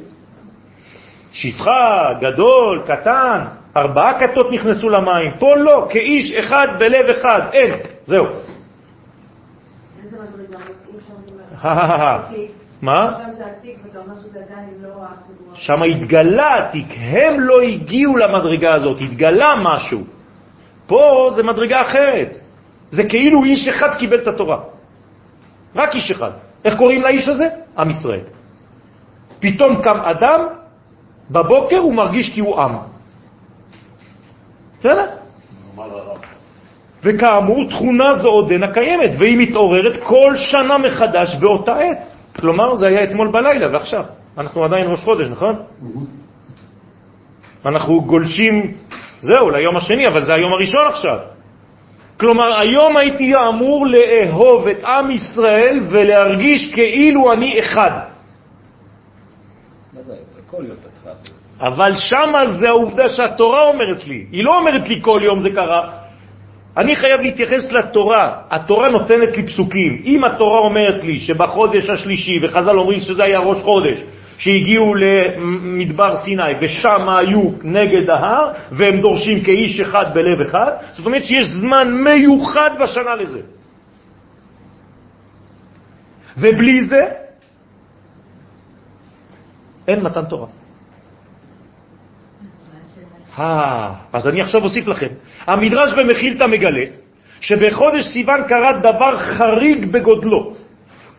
[1.32, 3.44] שפחה, גדול, קטן,
[3.76, 7.74] ארבעה כתות נכנסו למים, פה לא, כאיש אחד בלב אחד, אין,
[8.06, 8.26] זהו.
[12.82, 13.18] מה?
[15.54, 20.19] שם התגלה התיק, הם לא הגיעו למדרגה הזאת, התגלה משהו.
[20.90, 22.36] פה זה מדרגה אחרת.
[22.90, 24.58] זה כאילו איש אחד קיבל את התורה.
[25.76, 26.30] רק איש אחד.
[26.64, 27.48] איך קוראים לאיש הזה?
[27.78, 28.26] עם ישראל.
[29.40, 30.40] פתאום קם אדם,
[31.30, 32.72] בבוקר הוא מרגיש כי הוא עם.
[34.80, 35.06] בסדר?
[37.04, 42.02] וכאמור, תכונה זו עודנה קיימת, והיא מתעוררת כל שנה מחדש באותה עת.
[42.36, 44.04] כלומר, זה היה אתמול בלילה ועכשיו.
[44.38, 45.54] אנחנו עדיין ראש חודש, נכון?
[47.66, 48.74] אנחנו גולשים,
[49.22, 51.18] זהו, ליום השני, אבל זה היום הראשון עכשיו.
[52.20, 57.90] כלומר, היום הייתי אמור לאהוב את עם ישראל ולהרגיש כאילו אני אחד.
[61.60, 64.26] אבל שמה זה העובדה שהתורה אומרת לי.
[64.32, 65.90] היא לא אומרת לי כל יום זה קרה.
[66.76, 68.36] אני חייב להתייחס לתורה.
[68.50, 70.02] התורה נותנת לי פסוקים.
[70.04, 73.98] אם התורה אומרת לי שבחודש השלישי, וחז"ל אומרים שזה היה ראש חודש,
[74.40, 81.24] שהגיעו למדבר סיני ושם היו נגד ההר והם דורשים כאיש אחד בלב אחד, זאת אומרת
[81.24, 83.40] שיש זמן מיוחד בשנה לזה.
[86.36, 87.02] ובלי זה
[89.88, 90.46] אין מתן תורה.
[93.38, 95.12] אה, אז אני עכשיו אוסיף לכם.
[95.46, 96.84] המדרש במחילתא מגלה
[97.40, 100.54] שבחודש סיוון קרה דבר חריג בגודלו.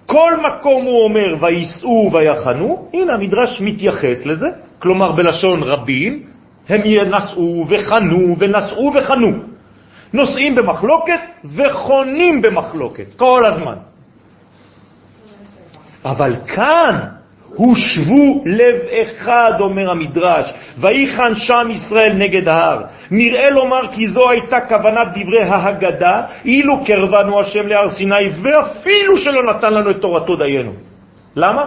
[0.06, 4.48] כל מקום הוא אומר ויסעו ויחנו, הנה המדרש מתייחס לזה,
[4.80, 6.24] כלומר בלשון רבים,
[6.70, 9.32] הם ינסעו וחנו ונסעו וחנו.
[10.14, 11.20] נוסעים במחלוקת
[11.56, 13.76] וחונים במחלוקת, כל הזמן.
[16.06, 17.00] אבל כאן
[17.56, 22.82] הושבו לב אחד, אומר המדרש, ויחן שם ישראל נגד ההר.
[23.12, 29.44] נראה לומר כי זו הייתה כוונת דברי ההגדה, אילו קרבנו השם להר סיני, ואפילו שלא
[29.54, 30.72] נתן לנו את תורתו דיינו.
[31.36, 31.66] למה?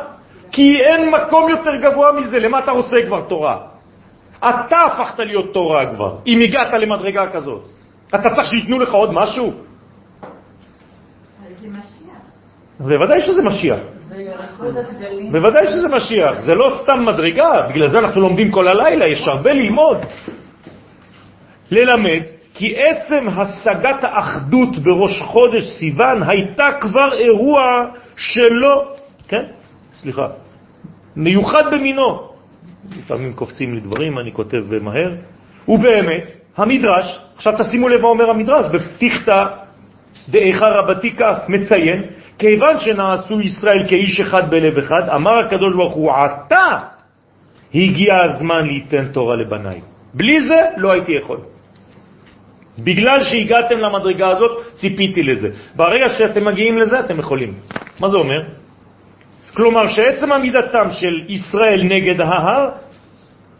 [0.52, 3.56] כי אין מקום יותר גבוה מזה, למה אתה רוצה כבר תורה?
[4.38, 7.68] אתה הפכת להיות תורה כבר, אם הגעת למדרגה כזאת.
[8.14, 9.52] אתה צריך שייתנו לך עוד משהו?
[12.80, 12.90] משיח.
[12.90, 13.78] בוודאי שזה משיח.
[15.32, 19.52] בוודאי שזה משיח, זה לא סתם מדרגה, בגלל זה אנחנו לומדים כל הלילה, יש הרבה
[19.52, 19.98] ללמוד.
[21.70, 22.22] ללמד
[22.54, 27.84] כי עצם השגת האחדות בראש חודש סיוון הייתה כבר אירוע
[28.16, 28.92] שלא,
[29.28, 29.44] כן?
[29.94, 30.22] סליחה,
[31.16, 32.28] מיוחד במינו.
[32.98, 35.12] לפעמים קופצים לי דברים, אני כותב מהר.
[35.68, 39.46] ובאמת, המדרש, עכשיו תשימו לב מה אומר המדרש, בפתיחתא
[40.28, 42.02] דאיכה רבתי כף, מציין,
[42.38, 46.78] כיוון שנעשו ישראל כאיש אחד בלב אחד, אמר הקדוש ברוך הוא, עתה
[47.74, 49.80] הגיע הזמן ליתן תורה לבניי.
[50.14, 51.38] בלי זה לא הייתי יכול.
[52.78, 55.48] בגלל שהגעתם למדרגה הזאת, ציפיתי לזה.
[55.76, 57.54] ברגע שאתם מגיעים לזה, אתם יכולים.
[58.00, 58.42] מה זה אומר?
[59.54, 62.70] כלומר שעצם עמידתם של ישראל נגד ההר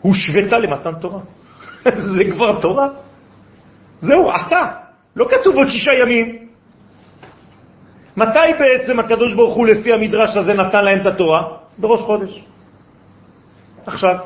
[0.01, 1.21] הושוותה למתן תורה.
[2.17, 2.89] זה כבר תורה.
[4.01, 4.67] זהו, אתה.
[5.17, 6.44] לא כתוב עוד שישה ימים.
[8.17, 11.43] מתי בעצם הקדוש ברוך הוא לפי המדרש הזה נתן להם את התורה?
[11.79, 12.45] בראש חודש.
[13.87, 14.17] עכשיו.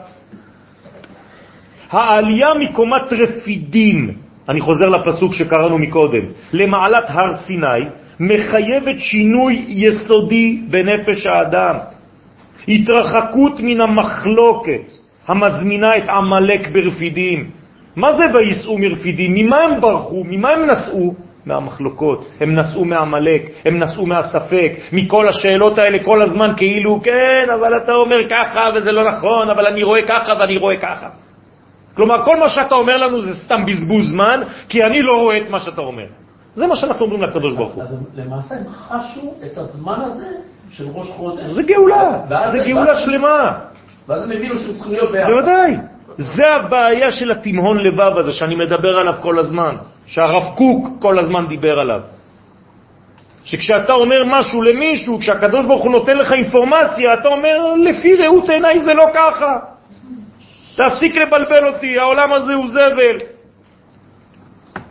[1.90, 4.14] העלייה מקומת רפידים,
[4.48, 6.22] אני חוזר לפסוק שקראנו מקודם,
[6.52, 7.84] למעלת הר סיני,
[8.20, 11.76] מחייבת שינוי יסודי בנפש האדם.
[12.68, 14.92] התרחקות מן המחלוקת
[15.26, 17.50] המזמינה את עמלק ברפידים.
[17.96, 19.34] מה זה ויסעו מרפידים?
[19.34, 20.24] ממה הם ברחו?
[20.24, 21.14] ממה הם נסעו?
[21.48, 27.76] מהמחלוקות, הם נסעו מהמלק, הם נסעו מהספק, מכל השאלות האלה כל הזמן כאילו, כן, אבל
[27.76, 31.08] אתה אומר ככה וזה לא נכון, אבל אני רואה ככה ואני רואה ככה.
[31.94, 35.50] כלומר, כל מה שאתה אומר לנו זה סתם בזבוז זמן, כי אני לא רואה את
[35.50, 36.06] מה שאתה אומר.
[36.54, 37.82] זה מה שאנחנו אומרים לקדוש ברוך הוא.
[37.82, 40.26] אז למעשה הם חשו את הזמן הזה
[40.70, 41.50] של ראש חודש.
[41.50, 42.20] זה גאולה,
[42.52, 43.58] זה גאולה שלמה.
[44.08, 45.30] ואז הם הבינו שהם צריכים להיות ביחד.
[45.30, 45.76] בוודאי.
[46.18, 51.46] זה הבעיה של התימהון לבב הזה שאני מדבר עליו כל הזמן, שהרב קוק כל הזמן
[51.46, 52.00] דיבר עליו.
[53.44, 58.80] שכשאתה אומר משהו למישהו, כשהקדוש ברוך הוא נותן לך אינפורמציה, אתה אומר, לפי ראות עיניי
[58.80, 59.58] זה לא ככה.
[60.76, 63.16] תפסיק לבלבל אותי, העולם הזה הוא זבל.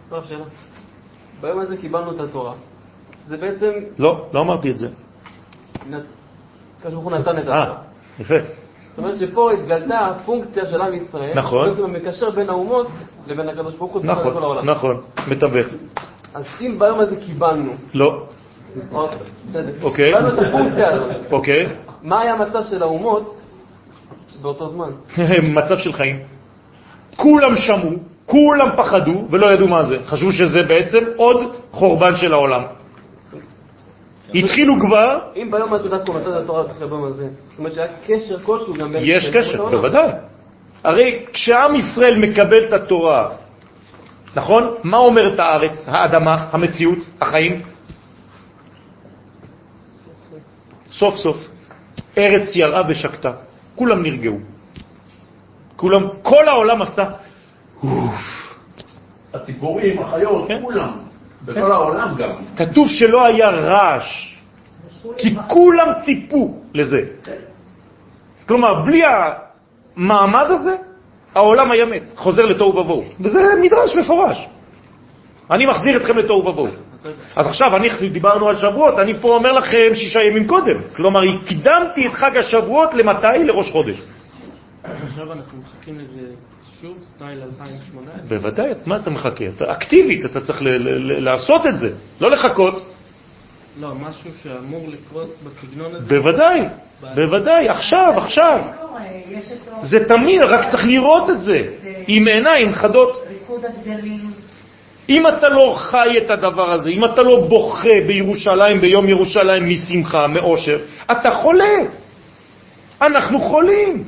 [0.09, 0.43] טוב, שאלה.
[1.41, 2.53] ביום הזה קיבלנו את התורה.
[3.27, 4.87] זה בעצם, לא, לא אמרתי את זה.
[6.79, 7.77] הקדוש ברוך הוא נתן את אה, התורה.
[8.19, 8.66] יפה.
[8.97, 11.31] זאת אומרת שפה התגלתה הפונקציה של עם ישראל.
[11.35, 11.69] נכון.
[11.69, 12.87] בעצם המקשר בין האומות
[13.27, 14.01] לבין הקדוש ברוך הוא.
[14.05, 14.69] נכון, כל העולם.
[14.69, 15.67] נכון, מתווך.
[16.33, 18.23] אז אם ביום הזה קיבלנו, לא,
[19.81, 20.05] אוקיי.
[20.05, 21.67] קיבלנו את הפונקציה הזאת, אוקיי.
[22.03, 23.37] מה היה המצב של האומות
[24.41, 24.89] באותו זמן?
[25.57, 26.19] מצב של חיים.
[27.15, 27.91] כולם שמעו,
[28.25, 29.97] כולם פחדו ולא ידעו מה זה.
[30.05, 31.37] חשבו שזה בעצם עוד
[31.71, 32.63] חורבן של העולם.
[34.33, 37.73] התחילו כבר, אם ביום הזה דווקא הוא נתן את התורה אחרי ביום הזה, זאת אומרת
[37.73, 39.01] שהיה קשר כלשהו גם בין...
[39.05, 39.65] יש קשר.
[39.65, 40.11] בוודאי.
[40.83, 43.29] הרי כשעם ישראל מקבל את התורה,
[44.35, 44.75] נכון?
[44.83, 47.61] מה אומרת הארץ, האדמה, המציאות, החיים?
[50.91, 51.37] סוף סוף,
[52.17, 53.31] ארץ יראה ושקטה,
[53.75, 54.37] כולם נרגעו.
[55.75, 57.03] כולם, כל העולם עשה,
[57.83, 58.55] אוף.
[59.33, 60.59] הציפורים, החיות, כן.
[60.61, 61.06] כולם.
[61.47, 62.29] בכל העולם גם.
[62.57, 64.37] כתוב שלא היה רעש,
[65.17, 67.01] כי כולם ציפו לזה.
[68.47, 70.75] כלומר, בלי המעמד הזה,
[71.35, 73.03] העולם היה מת, חוזר לתוהו ובוהו.
[73.19, 74.47] וזה מדרש מפורש.
[75.51, 76.71] אני מחזיר אתכם לתוהו ובוהו.
[77.35, 80.77] אז עכשיו, אנחנו דיברנו על שבועות, אני פה אומר לכם שישה ימים קודם.
[80.95, 83.43] כלומר, הקדמתי את חג השבועות למתי?
[83.43, 84.01] לראש חודש.
[84.83, 86.21] עכשיו אנחנו מחכים לזה
[86.81, 88.27] שוב, סטייל 2018.
[88.27, 89.45] בוודאי, מה אתה מחכה?
[89.55, 90.59] אתה אקטיבית, אתה צריך
[91.01, 91.89] לעשות את זה,
[92.21, 92.85] לא לחכות.
[93.79, 96.07] לא, משהו שאמור לקרות בסגנון הזה.
[96.07, 96.61] בוודאי,
[97.15, 98.61] בוודאי, עכשיו, עכשיו.
[99.81, 101.67] זה תמיד, רק צריך לראות את זה,
[102.07, 103.23] עם עיניים חדות.
[103.29, 104.31] ריקוד הדגלים.
[105.09, 110.27] אם אתה לא חי את הדבר הזה, אם אתה לא בוכה בירושלים, ביום ירושלים, משמחה,
[110.27, 110.79] מאושר,
[111.11, 111.75] אתה חולה.
[113.01, 114.03] אנחנו חולים.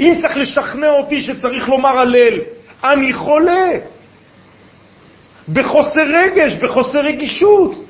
[0.00, 2.38] אם צריך לשכנע אותי שצריך לומר הלל,
[2.84, 3.70] אני חולה.
[5.52, 7.84] בחוסר רגש, בחוסר רגישות.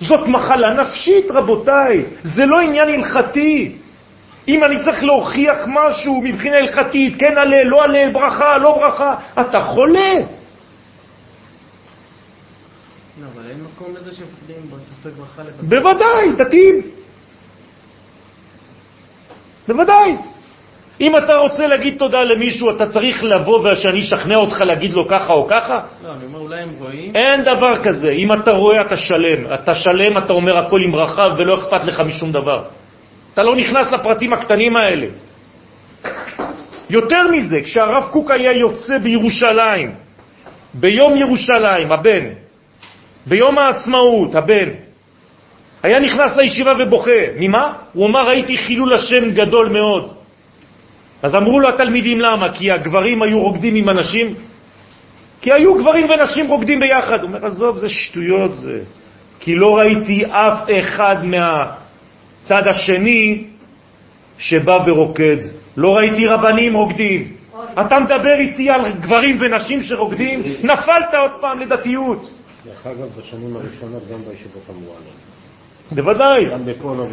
[0.00, 2.04] זאת מחלה נפשית, רבותיי.
[2.22, 3.72] זה לא עניין הלכתי.
[4.48, 9.60] אם אני צריך להוכיח משהו מבחינה הלכתית, כן הלל, לא הלל, ברכה, לא ברכה, אתה
[9.60, 10.14] חולה.
[13.20, 15.68] לא, אבל אין מקום לזה שמפחדים בספק ברכה לבד.
[15.68, 17.01] בוודאי, דתיים.
[19.68, 20.16] בוודאי.
[21.00, 25.32] אם אתה רוצה להגיד תודה למישהו, אתה צריך לבוא ושאני אשכנע אותך להגיד לו ככה
[25.32, 25.80] או ככה?
[26.04, 27.16] לא, אני אומר, אולי הם רואים.
[27.16, 28.10] אין דבר כזה.
[28.10, 29.54] אם אתה רואה, אתה שלם.
[29.54, 32.62] אתה שלם, אתה אומר הכל עם ברכה ולא אכפת לך משום דבר.
[33.34, 35.06] אתה לא נכנס לפרטים הקטנים האלה.
[36.90, 39.94] יותר מזה, כשהרב קוק היה יוצא בירושלים,
[40.74, 42.24] ביום ירושלים, הבן,
[43.26, 44.68] ביום העצמאות, הבן,
[45.82, 47.20] היה נכנס לישיבה ובוכה.
[47.38, 47.72] ממה?
[47.92, 50.14] הוא אומר, ראיתי חילול השם גדול מאוד.
[51.22, 52.52] אז אמרו לו התלמידים למה?
[52.52, 54.34] כי הגברים היו רוקדים עם הנשים?
[55.40, 57.20] כי היו גברים ונשים רוקדים ביחד.
[57.20, 58.80] הוא אומר, עזוב, זה שטויות זה.
[59.40, 63.44] כי לא ראיתי אף אחד מהצד השני
[64.38, 65.36] שבא ורוקד.
[65.76, 67.32] לא ראיתי רבנים רוקדים.
[67.80, 70.42] אתה מדבר איתי על גברים ונשים שרוקדים?
[70.62, 72.30] נפלת עוד פעם לדתיות.
[72.64, 75.31] דרך אגב, בשנים הראשונות גם בישיבות אמרו עליהם.
[75.90, 76.46] בוודאי.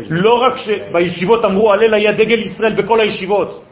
[0.10, 3.64] לא רק שבישיבות אמרו הלל היה דגל ישראל בכל הישיבות,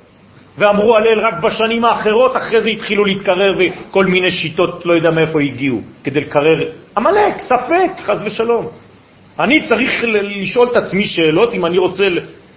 [0.57, 5.41] ואמרו הלל רק בשנים האחרות, אחרי זה התחילו להתקרר וכל מיני שיטות, לא יודע מאיפה
[5.41, 6.69] הגיעו, כדי לקרר.
[6.97, 8.67] עמלק, ספק, חז ושלום.
[9.39, 12.07] אני צריך לשאול את עצמי שאלות אם אני רוצה...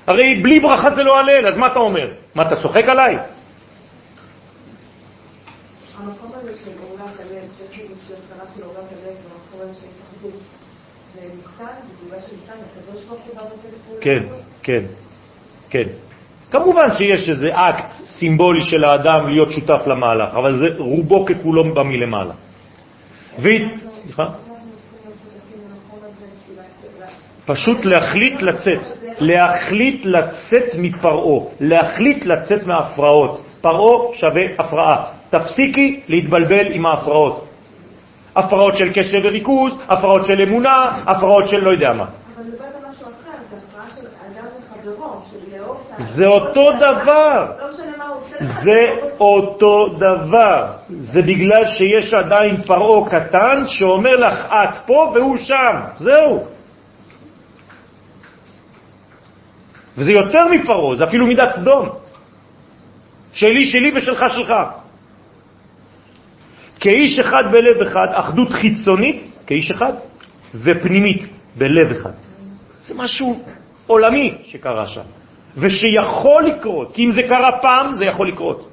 [0.06, 2.08] הרי בלי ברכה זה לא הלל, אז מה אתה אומר?
[2.34, 3.16] מה, אתה צוחק עליי?
[5.98, 10.40] המקום הזה של גאולת הלב, שיש איזושהי הכרה של גאולת הלב, במקום הזה של התאחדות,
[11.14, 11.76] זה ניתן,
[12.06, 12.79] בגלל שניתן, הקדוש ברוך הוא בא בטלפון.
[14.00, 14.22] כן,
[14.62, 14.82] כן,
[15.70, 15.84] כן.
[16.50, 21.82] כמובן שיש איזה אקט סימבולי של האדם להיות שותף למהלך, אבל זה רובו ככולו בא
[21.82, 22.34] מלמעלה.
[23.90, 24.24] סליחה?
[27.46, 28.80] פשוט להחליט לצאת,
[29.18, 33.40] להחליט לצאת מפרעו, להחליט לצאת מההפרעות.
[33.60, 35.04] פרעו שווה הפרעה.
[35.30, 37.46] תפסיקי להתבלבל עם ההפרעות.
[38.36, 42.04] הפרעות של קשב וריכוז, הפרעות של אמונה, הפרעות של לא יודע מה.
[42.04, 45.09] אבל זה בא משהו אחר, זה הפרעה של אדם לחברו, של לאהוב את ה...
[45.98, 47.52] זה אותו דבר.
[48.40, 48.86] זה
[49.20, 50.66] אותו דבר.
[50.88, 55.80] זה בגלל שיש עדיין פרעו קטן שאומר לך, את פה והוא שם.
[55.96, 56.44] זהו.
[59.96, 61.88] וזה יותר מפרעו, זה אפילו מידת סדום.
[63.32, 64.52] שלי, שלי ושלך, שלך.
[66.80, 69.92] כאיש אחד בלב אחד, אחדות חיצונית, כאיש אחד,
[70.54, 72.10] ופנימית, בלב אחד.
[72.78, 73.44] זה משהו
[73.90, 75.00] עולמי שקרה שם,
[75.56, 78.68] ושיכול לקרות, כי אם זה קרה פעם, זה יכול לקרות.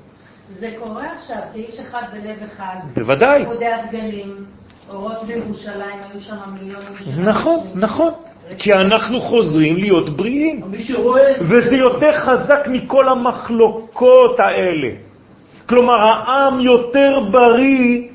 [0.59, 2.75] זה קורה עכשיו, כאיש אחד בלב אחד.
[2.95, 3.41] בוודאי.
[3.41, 4.45] איחודי הדגלים,
[4.89, 6.87] אורות בירושלים, היו שם מיליונים.
[6.97, 7.59] של נכון.
[7.75, 8.11] נכון.
[8.57, 10.61] כי אנחנו חוזרים להיות בריאים.
[11.41, 14.87] וזה יותר חזק מכל המחלוקות האלה.
[15.69, 18.07] כלומר, העם יותר בריא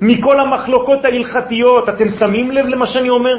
[0.00, 1.88] מכל המחלוקות ההלכתיות.
[1.88, 3.38] אתם שמים לב למה שאני אומר?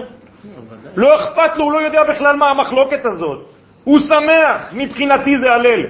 [0.96, 3.46] לא אכפת לו, הוא לא יודע בכלל מה המחלוקת הזאת.
[3.84, 5.86] הוא שמח, מבחינתי זה הלל.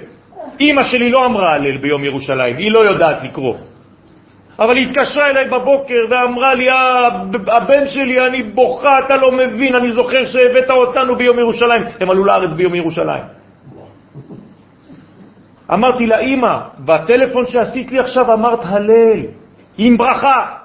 [0.62, 3.56] אמא שלי לא אמרה הלל ביום ירושלים, היא לא יודעת לקרוא.
[4.60, 7.08] אבל היא התקשרה אליי בבוקר ואמרה לי, "אה,
[7.47, 11.82] הבן שלי, אני בוכה, אתה לא מבין, אני זוכר שהבאת אותנו ביום ירושלים.
[11.99, 13.24] הם עלו לארץ ביום ירושלים.
[15.74, 19.20] אמרתי לה, אמא, בטלפון שעשית לי עכשיו אמרת הלל,
[19.78, 20.64] עם ברכה.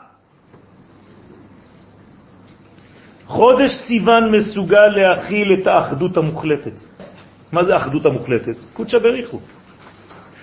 [3.31, 6.73] חודש סיוון מסוגל להכיל את האחדות המוחלטת.
[7.53, 8.57] מה זה האחדות המוחלטת?
[8.73, 9.39] קודשא בריחו.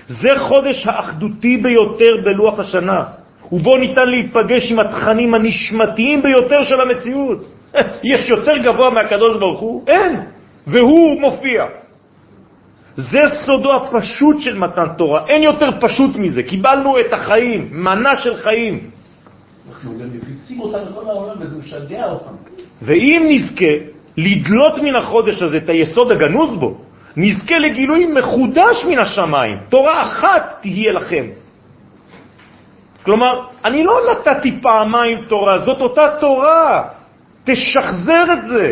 [0.08, 3.04] זה חודש האחדותי ביותר בלוח השנה,
[3.52, 7.40] ובו ניתן להיפגש עם התכנים הנשמתיים ביותר של המציאות.
[8.12, 9.84] יש יותר גבוה מהקדוש ברוך הוא?
[9.88, 10.14] אין,
[10.68, 11.66] והוא מופיע.
[12.96, 16.44] זה סודו הפשוט של מתן תורה, אין יותר פשוט מזה.
[16.44, 18.90] קיבלנו את החיים, מנה של חיים.
[19.70, 22.36] אנחנו גם מפיצים אותם לכל העולם וזה משגע אותם.
[22.82, 23.74] ואם נזכה
[24.18, 26.78] לדלות מן החודש הזה את היסוד הגנוז בו,
[27.18, 29.58] נזכה לגילוי מחודש מן השמיים.
[29.70, 31.26] תורה אחת תהיה לכם.
[33.04, 36.84] כלומר, אני לא נתתי פעמיים תורה, זאת אותה תורה.
[37.44, 38.70] תשחזר את זה.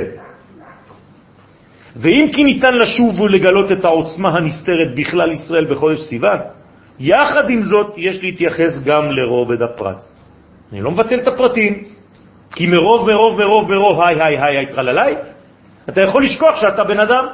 [1.95, 6.39] ואם כי ניתן לשוב ולגלות את העוצמה הנסתרת בכלל ישראל בחודש סיוון,
[6.99, 10.03] יחד עם זאת יש להתייחס גם לרובד הפרט.
[10.71, 11.83] אני לא מבטל את הפרטים,
[12.51, 14.67] כי מרוב, מרוב, מרוב, מרוב, היי, היי, היי,
[14.97, 15.15] היי,
[15.89, 17.25] אתה יכול לשכוח שאתה בן אדם.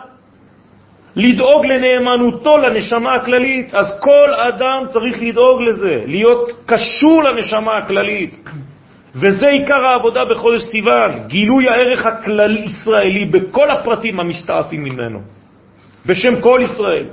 [1.15, 8.41] לדאוג לנאמנותו לנשמה הכללית, אז כל אדם צריך לדאוג לזה, להיות קשור לנשמה הכללית.
[9.15, 15.19] וזה עיקר העבודה בחודש סיוון, גילוי הערך הכלל ישראלי בכל הפרטים המסתעפים ממנו,
[16.05, 17.05] בשם כל ישראל.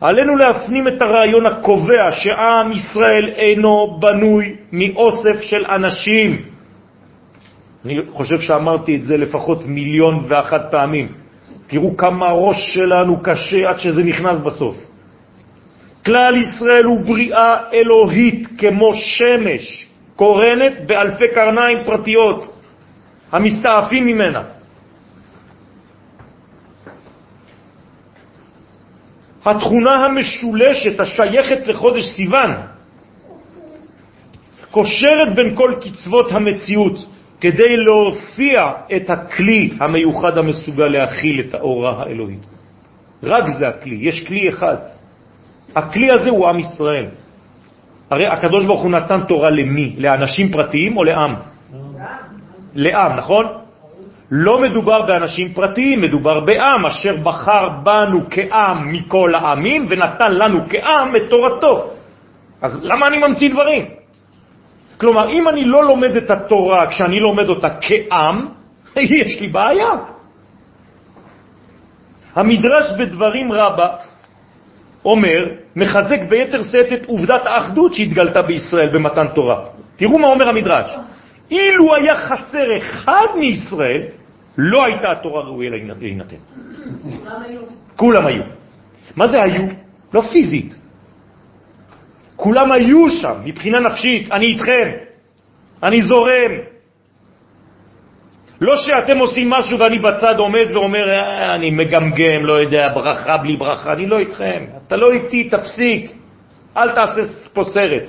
[0.00, 6.42] עלינו להפנים את הרעיון הקובע שעם ישראל אינו בנוי מאוסף של אנשים.
[7.84, 11.08] אני חושב שאמרתי את זה לפחות מיליון ואחת פעמים.
[11.66, 14.76] תראו כמה הראש שלנו קשה עד שזה נכנס בסוף.
[16.04, 22.62] כלל ישראל הוא בריאה אלוהית כמו שמש, קורנת באלפי קרניים פרטיות,
[23.32, 24.42] המסתעפים ממנה.
[29.44, 32.50] התכונה המשולשת השייכת לחודש סיוון,
[34.70, 42.46] קושרת בין כל קצוות המציאות כדי להופיע את הכלי המיוחד המסוגל להכיל את האורה האלוהית.
[43.22, 44.76] רק זה הכלי, יש כלי אחד.
[45.74, 47.06] הכלי הזה הוא עם ישראל.
[48.10, 49.94] הרי הקדוש ברוך הוא נתן תורה למי?
[49.98, 51.34] לאנשים פרטיים או לעם?
[52.74, 53.46] לעם, נכון?
[54.30, 61.16] לא מדובר באנשים פרטיים, מדובר בעם אשר בחר בנו כעם מכל העמים ונתן לנו כעם
[61.16, 61.90] את תורתו.
[62.62, 63.97] אז למה אני ממציא דברים?
[64.98, 68.48] כלומר, אם אני לא לומד את התורה כשאני לומד אותה כעם,
[68.96, 69.90] יש לי בעיה.
[72.34, 73.88] המדרש בדברים רבה
[75.04, 75.46] אומר,
[75.76, 79.64] מחזק ביתר שאת את עובדת האחדות שהתגלתה בישראל במתן תורה.
[79.96, 80.96] תראו מה אומר המדרש.
[81.50, 84.02] אילו היה חסר אחד מישראל,
[84.58, 86.36] לא הייתה התורה ראויה להינתן.
[87.02, 87.60] כולם היו.
[87.96, 88.42] כולם היו.
[89.16, 89.62] מה זה היו?
[90.14, 90.87] לא פיזית.
[92.38, 94.88] כולם היו שם, מבחינה נפשית, אני איתכם,
[95.82, 96.52] אני זורם.
[98.60, 103.56] לא שאתם עושים משהו ואני בצד עומד ואומר, אה, אני מגמגם, לא יודע, ברכה בלי
[103.56, 104.64] ברכה, אני לא איתכם.
[104.86, 106.12] אתה לא איתי, תפסיק.
[106.76, 107.22] אל תעשה
[107.52, 108.06] פה סרט.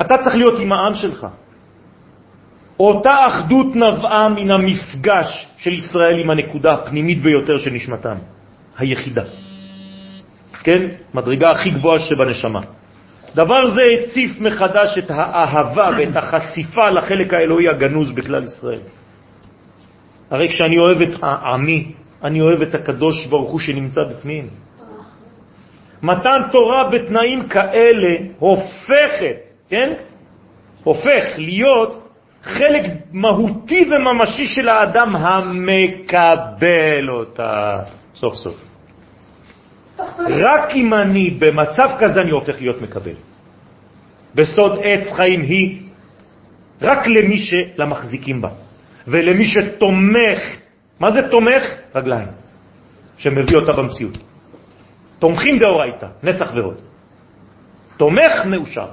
[0.00, 1.26] אתה צריך להיות עם העם שלך.
[2.80, 8.16] אותה אחדות נבעה מן המפגש של ישראל עם הנקודה הפנימית ביותר של נשמתם,
[8.78, 9.51] היחידה.
[10.62, 10.86] כן?
[11.14, 12.60] מדרגה הכי גבוהה שבנשמה.
[13.34, 18.80] דבר זה הציף מחדש את האהבה ואת החשיפה לחלק האלוהי הגנוז בכלל ישראל.
[20.30, 21.92] הרי כשאני אוהב את העמי,
[22.24, 24.48] אני אוהב את הקדוש ברוך הוא שנמצא בפנים.
[26.02, 29.38] מתן תורה בתנאים כאלה הופכת,
[29.68, 29.92] כן?
[30.84, 32.08] הופך להיות
[32.42, 37.78] חלק מהותי וממשי של האדם המקבל אותה
[38.14, 38.71] סוף סוף.
[40.28, 43.14] רק אם אני במצב כזה אני הופך להיות מקבל.
[44.34, 45.82] בסוד עץ חיים היא
[46.82, 48.48] רק למי שלמחזיקים בה,
[49.06, 50.40] ולמי שתומך.
[51.00, 51.62] מה זה תומך?
[51.94, 52.28] רגליים,
[53.16, 54.18] שמביא אותה במציאות.
[55.18, 56.76] תומכים דאורייתא, נצח ועוד.
[57.96, 58.88] תומך מאושר.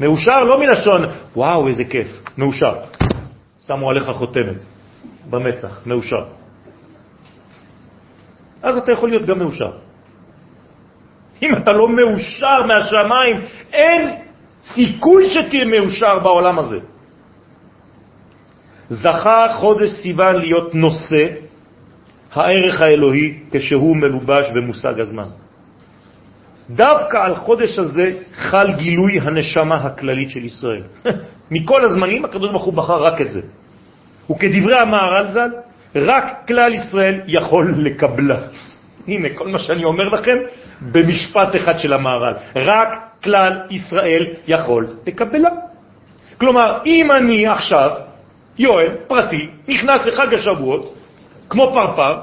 [0.00, 1.02] מאושר לא מלשון,
[1.36, 2.08] וואו, איזה כיף,
[2.38, 2.74] מאושר.
[3.66, 4.64] שמו עליך חותמת
[5.30, 6.24] במצח, מאושר.
[8.62, 9.87] אז אתה יכול להיות גם מאושר.
[11.42, 13.36] אם אתה לא מאושר מהשמיים,
[13.72, 14.10] אין
[14.64, 16.78] סיכוי שתהיה מאושר בעולם הזה.
[18.88, 21.28] זכה חודש סיוון להיות נושא
[22.32, 25.28] הערך האלוהי כשהוא מלובש במושג הזמן.
[26.70, 30.82] דווקא על חודש הזה חל גילוי הנשמה הכללית של ישראל.
[31.50, 33.40] מכל הזמנים הקדוש ברוך הוא בחר רק את זה.
[34.30, 35.50] וכדברי המהר"ל ז"ל,
[35.96, 38.38] רק כלל ישראל יכול לקבלה.
[39.08, 40.36] הנה, כל מה שאני אומר לכם
[40.80, 42.34] במשפט אחד של המהר"ל.
[42.56, 42.88] רק
[43.24, 45.50] כלל ישראל יכול לקבלה.
[46.40, 47.90] כלומר, אם אני עכשיו,
[48.58, 50.94] יואל, פרטי, נכנס לחג השבועות,
[51.48, 52.16] כמו פרפר,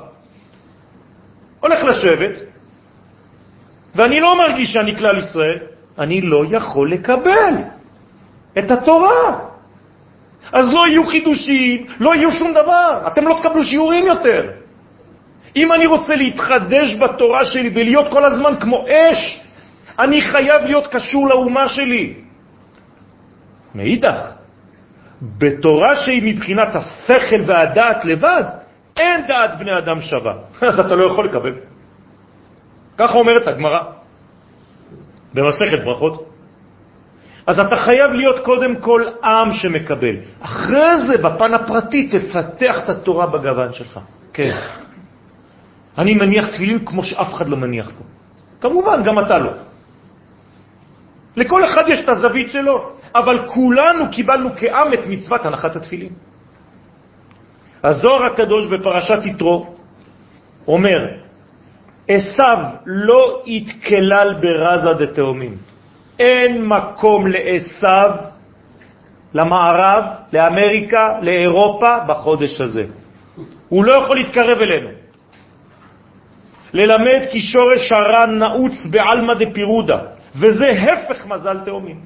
[1.59, 2.39] הולך לשבת,
[3.95, 5.59] ואני לא מרגיש שאני כלל ישראל,
[5.99, 7.53] אני לא יכול לקבל
[8.57, 9.39] את התורה.
[10.51, 14.64] אז לא יהיו חידושים, לא יהיו שום דבר, אתם לא תקבלו שיעורים יותר.
[15.55, 19.41] אם אני רוצה להתחדש בתורה שלי ולהיות כל הזמן כמו אש,
[19.99, 22.13] אני חייב להיות קשור לאומה שלי.
[23.75, 24.19] מאידך,
[25.21, 28.43] בתורה שהיא מבחינת השכל והדעת לבד,
[28.97, 30.33] אין דעת בני אדם שווה.
[30.69, 31.53] אז אתה לא יכול לקבל.
[32.97, 33.79] ככה אומרת הגמרא
[35.33, 36.29] במסכת ברכות.
[37.47, 40.15] אז אתה חייב להיות קודם כל עם שמקבל.
[40.41, 43.99] אחרי זה, בפן הפרטי, תפתח את התורה בגוון שלך.
[44.33, 44.57] כן.
[45.97, 48.03] אני מניח תפילין כמו שאף אחד לא מניח פה.
[48.61, 49.51] כמובן, גם אתה לא.
[51.35, 56.13] לכל אחד יש את הזווית שלו, אבל כולנו קיבלנו כעם את מצוות הנחת התפילין.
[57.83, 59.75] הזוהר הקדוש בפרשת יתרו
[60.67, 60.99] אומר,
[62.07, 65.57] עשיו לא יתקלל ברזה דתאומים.
[66.19, 68.11] אין מקום לעשיו,
[69.33, 72.85] למערב, לאמריקה, לאירופה, בחודש הזה.
[73.69, 74.89] הוא לא יכול להתקרב אלינו.
[76.75, 79.99] ללמד כי שורש הרע נעוץ בעלמא דפירודה,
[80.35, 81.99] וזה הפך מזל תאומים.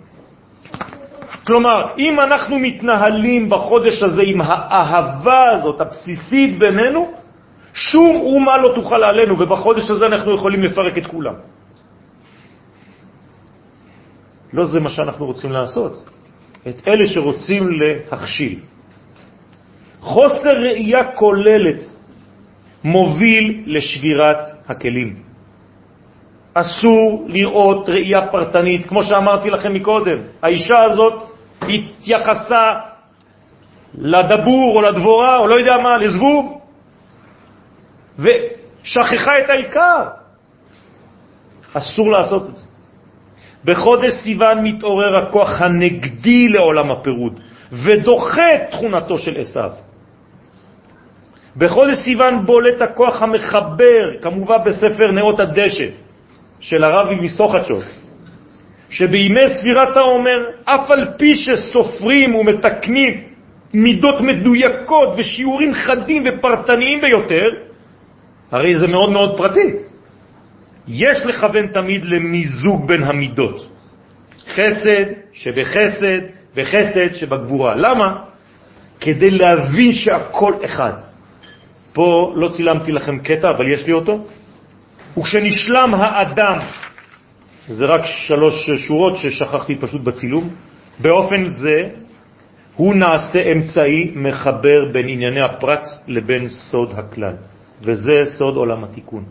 [1.44, 7.02] כלומר, אם אנחנו מתנהלים בחודש הזה עם האהבה הזאת, הבסיסית בינינו,
[7.74, 11.34] שום אומה לא תוכל עלינו, ובחודש הזה אנחנו יכולים לפרק את כולם.
[14.54, 15.94] לא זה מה שאנחנו רוצים לעשות.
[16.68, 18.60] את אלה שרוצים להכשיל.
[20.02, 21.82] חוסר ראייה כוללת
[22.84, 25.16] מוביל לשבירת הכלים.
[26.54, 30.18] אסור לראות ראייה פרטנית, כמו שאמרתי לכם מקודם.
[30.42, 31.14] האישה הזאת
[31.62, 32.74] התייחסה
[33.98, 36.62] לדבור או לדבורה או לא יודע מה, לזבוב,
[38.20, 40.04] ושכחה את העיקר.
[41.74, 42.66] אסור לעשות את זה.
[43.66, 47.40] בחודש סיוון מתעורר הכוח הנגדי לעולם הפירוד
[47.72, 49.72] ודוחה את תכונתו של עשיו.
[51.58, 55.88] בחודש סיוון בולט הכוח המחבר, כמובן בספר נאות הדשא
[56.60, 57.84] של הרבי מסוחצ'וב,
[58.90, 63.22] שבימי ספירת העומר, אף על פי שסופרים ומתקנים
[63.74, 67.50] מידות מדויקות ושיעורים חדים ופרטניים ביותר,
[68.52, 69.74] הרי זה מאוד מאוד פרטי.
[70.88, 73.70] יש לכוון תמיד למיזוג בין המידות.
[74.54, 76.20] חסד שבחסד
[76.56, 77.76] וחסד שבגבורה.
[77.76, 78.22] למה?
[79.00, 80.94] כדי להבין שהכל אחד.
[81.94, 84.26] פה לא צילמתי לכם קטע, אבל יש לי אותו.
[85.18, 86.58] וכשנשלם האדם,
[87.68, 90.50] זה רק שלוש שורות ששכחתי פשוט בצילום,
[91.00, 91.90] באופן זה
[92.76, 97.34] הוא נעשה אמצעי מחבר בין ענייני הפרט לבין סוד הכלל,
[97.82, 99.24] וזה סוד עולם התיקון.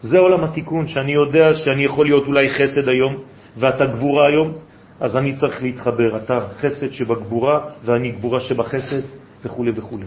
[0.00, 3.16] זה עולם התיקון, שאני יודע שאני יכול להיות אולי חסד היום,
[3.56, 4.52] ואתה גבורה היום,
[5.00, 6.16] אז אני צריך להתחבר.
[6.16, 9.02] אתה חסד שבגבורה, ואני גבורה שבחסד,
[9.44, 9.98] וכו' וכו'.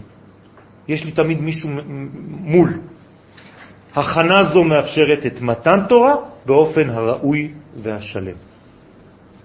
[0.88, 1.70] יש לי תמיד מישהו
[2.28, 2.80] מול.
[3.94, 6.14] הכנה זו מאפשרת את מתן תורה
[6.46, 8.36] באופן הראוי והשלם.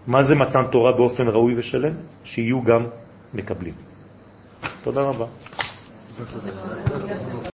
[0.08, 1.94] מה זה מתן תורה באופן ראוי ושלם?
[2.24, 2.86] שיהיו גם
[3.34, 3.74] מקבלים.
[4.84, 5.26] תודה רבה.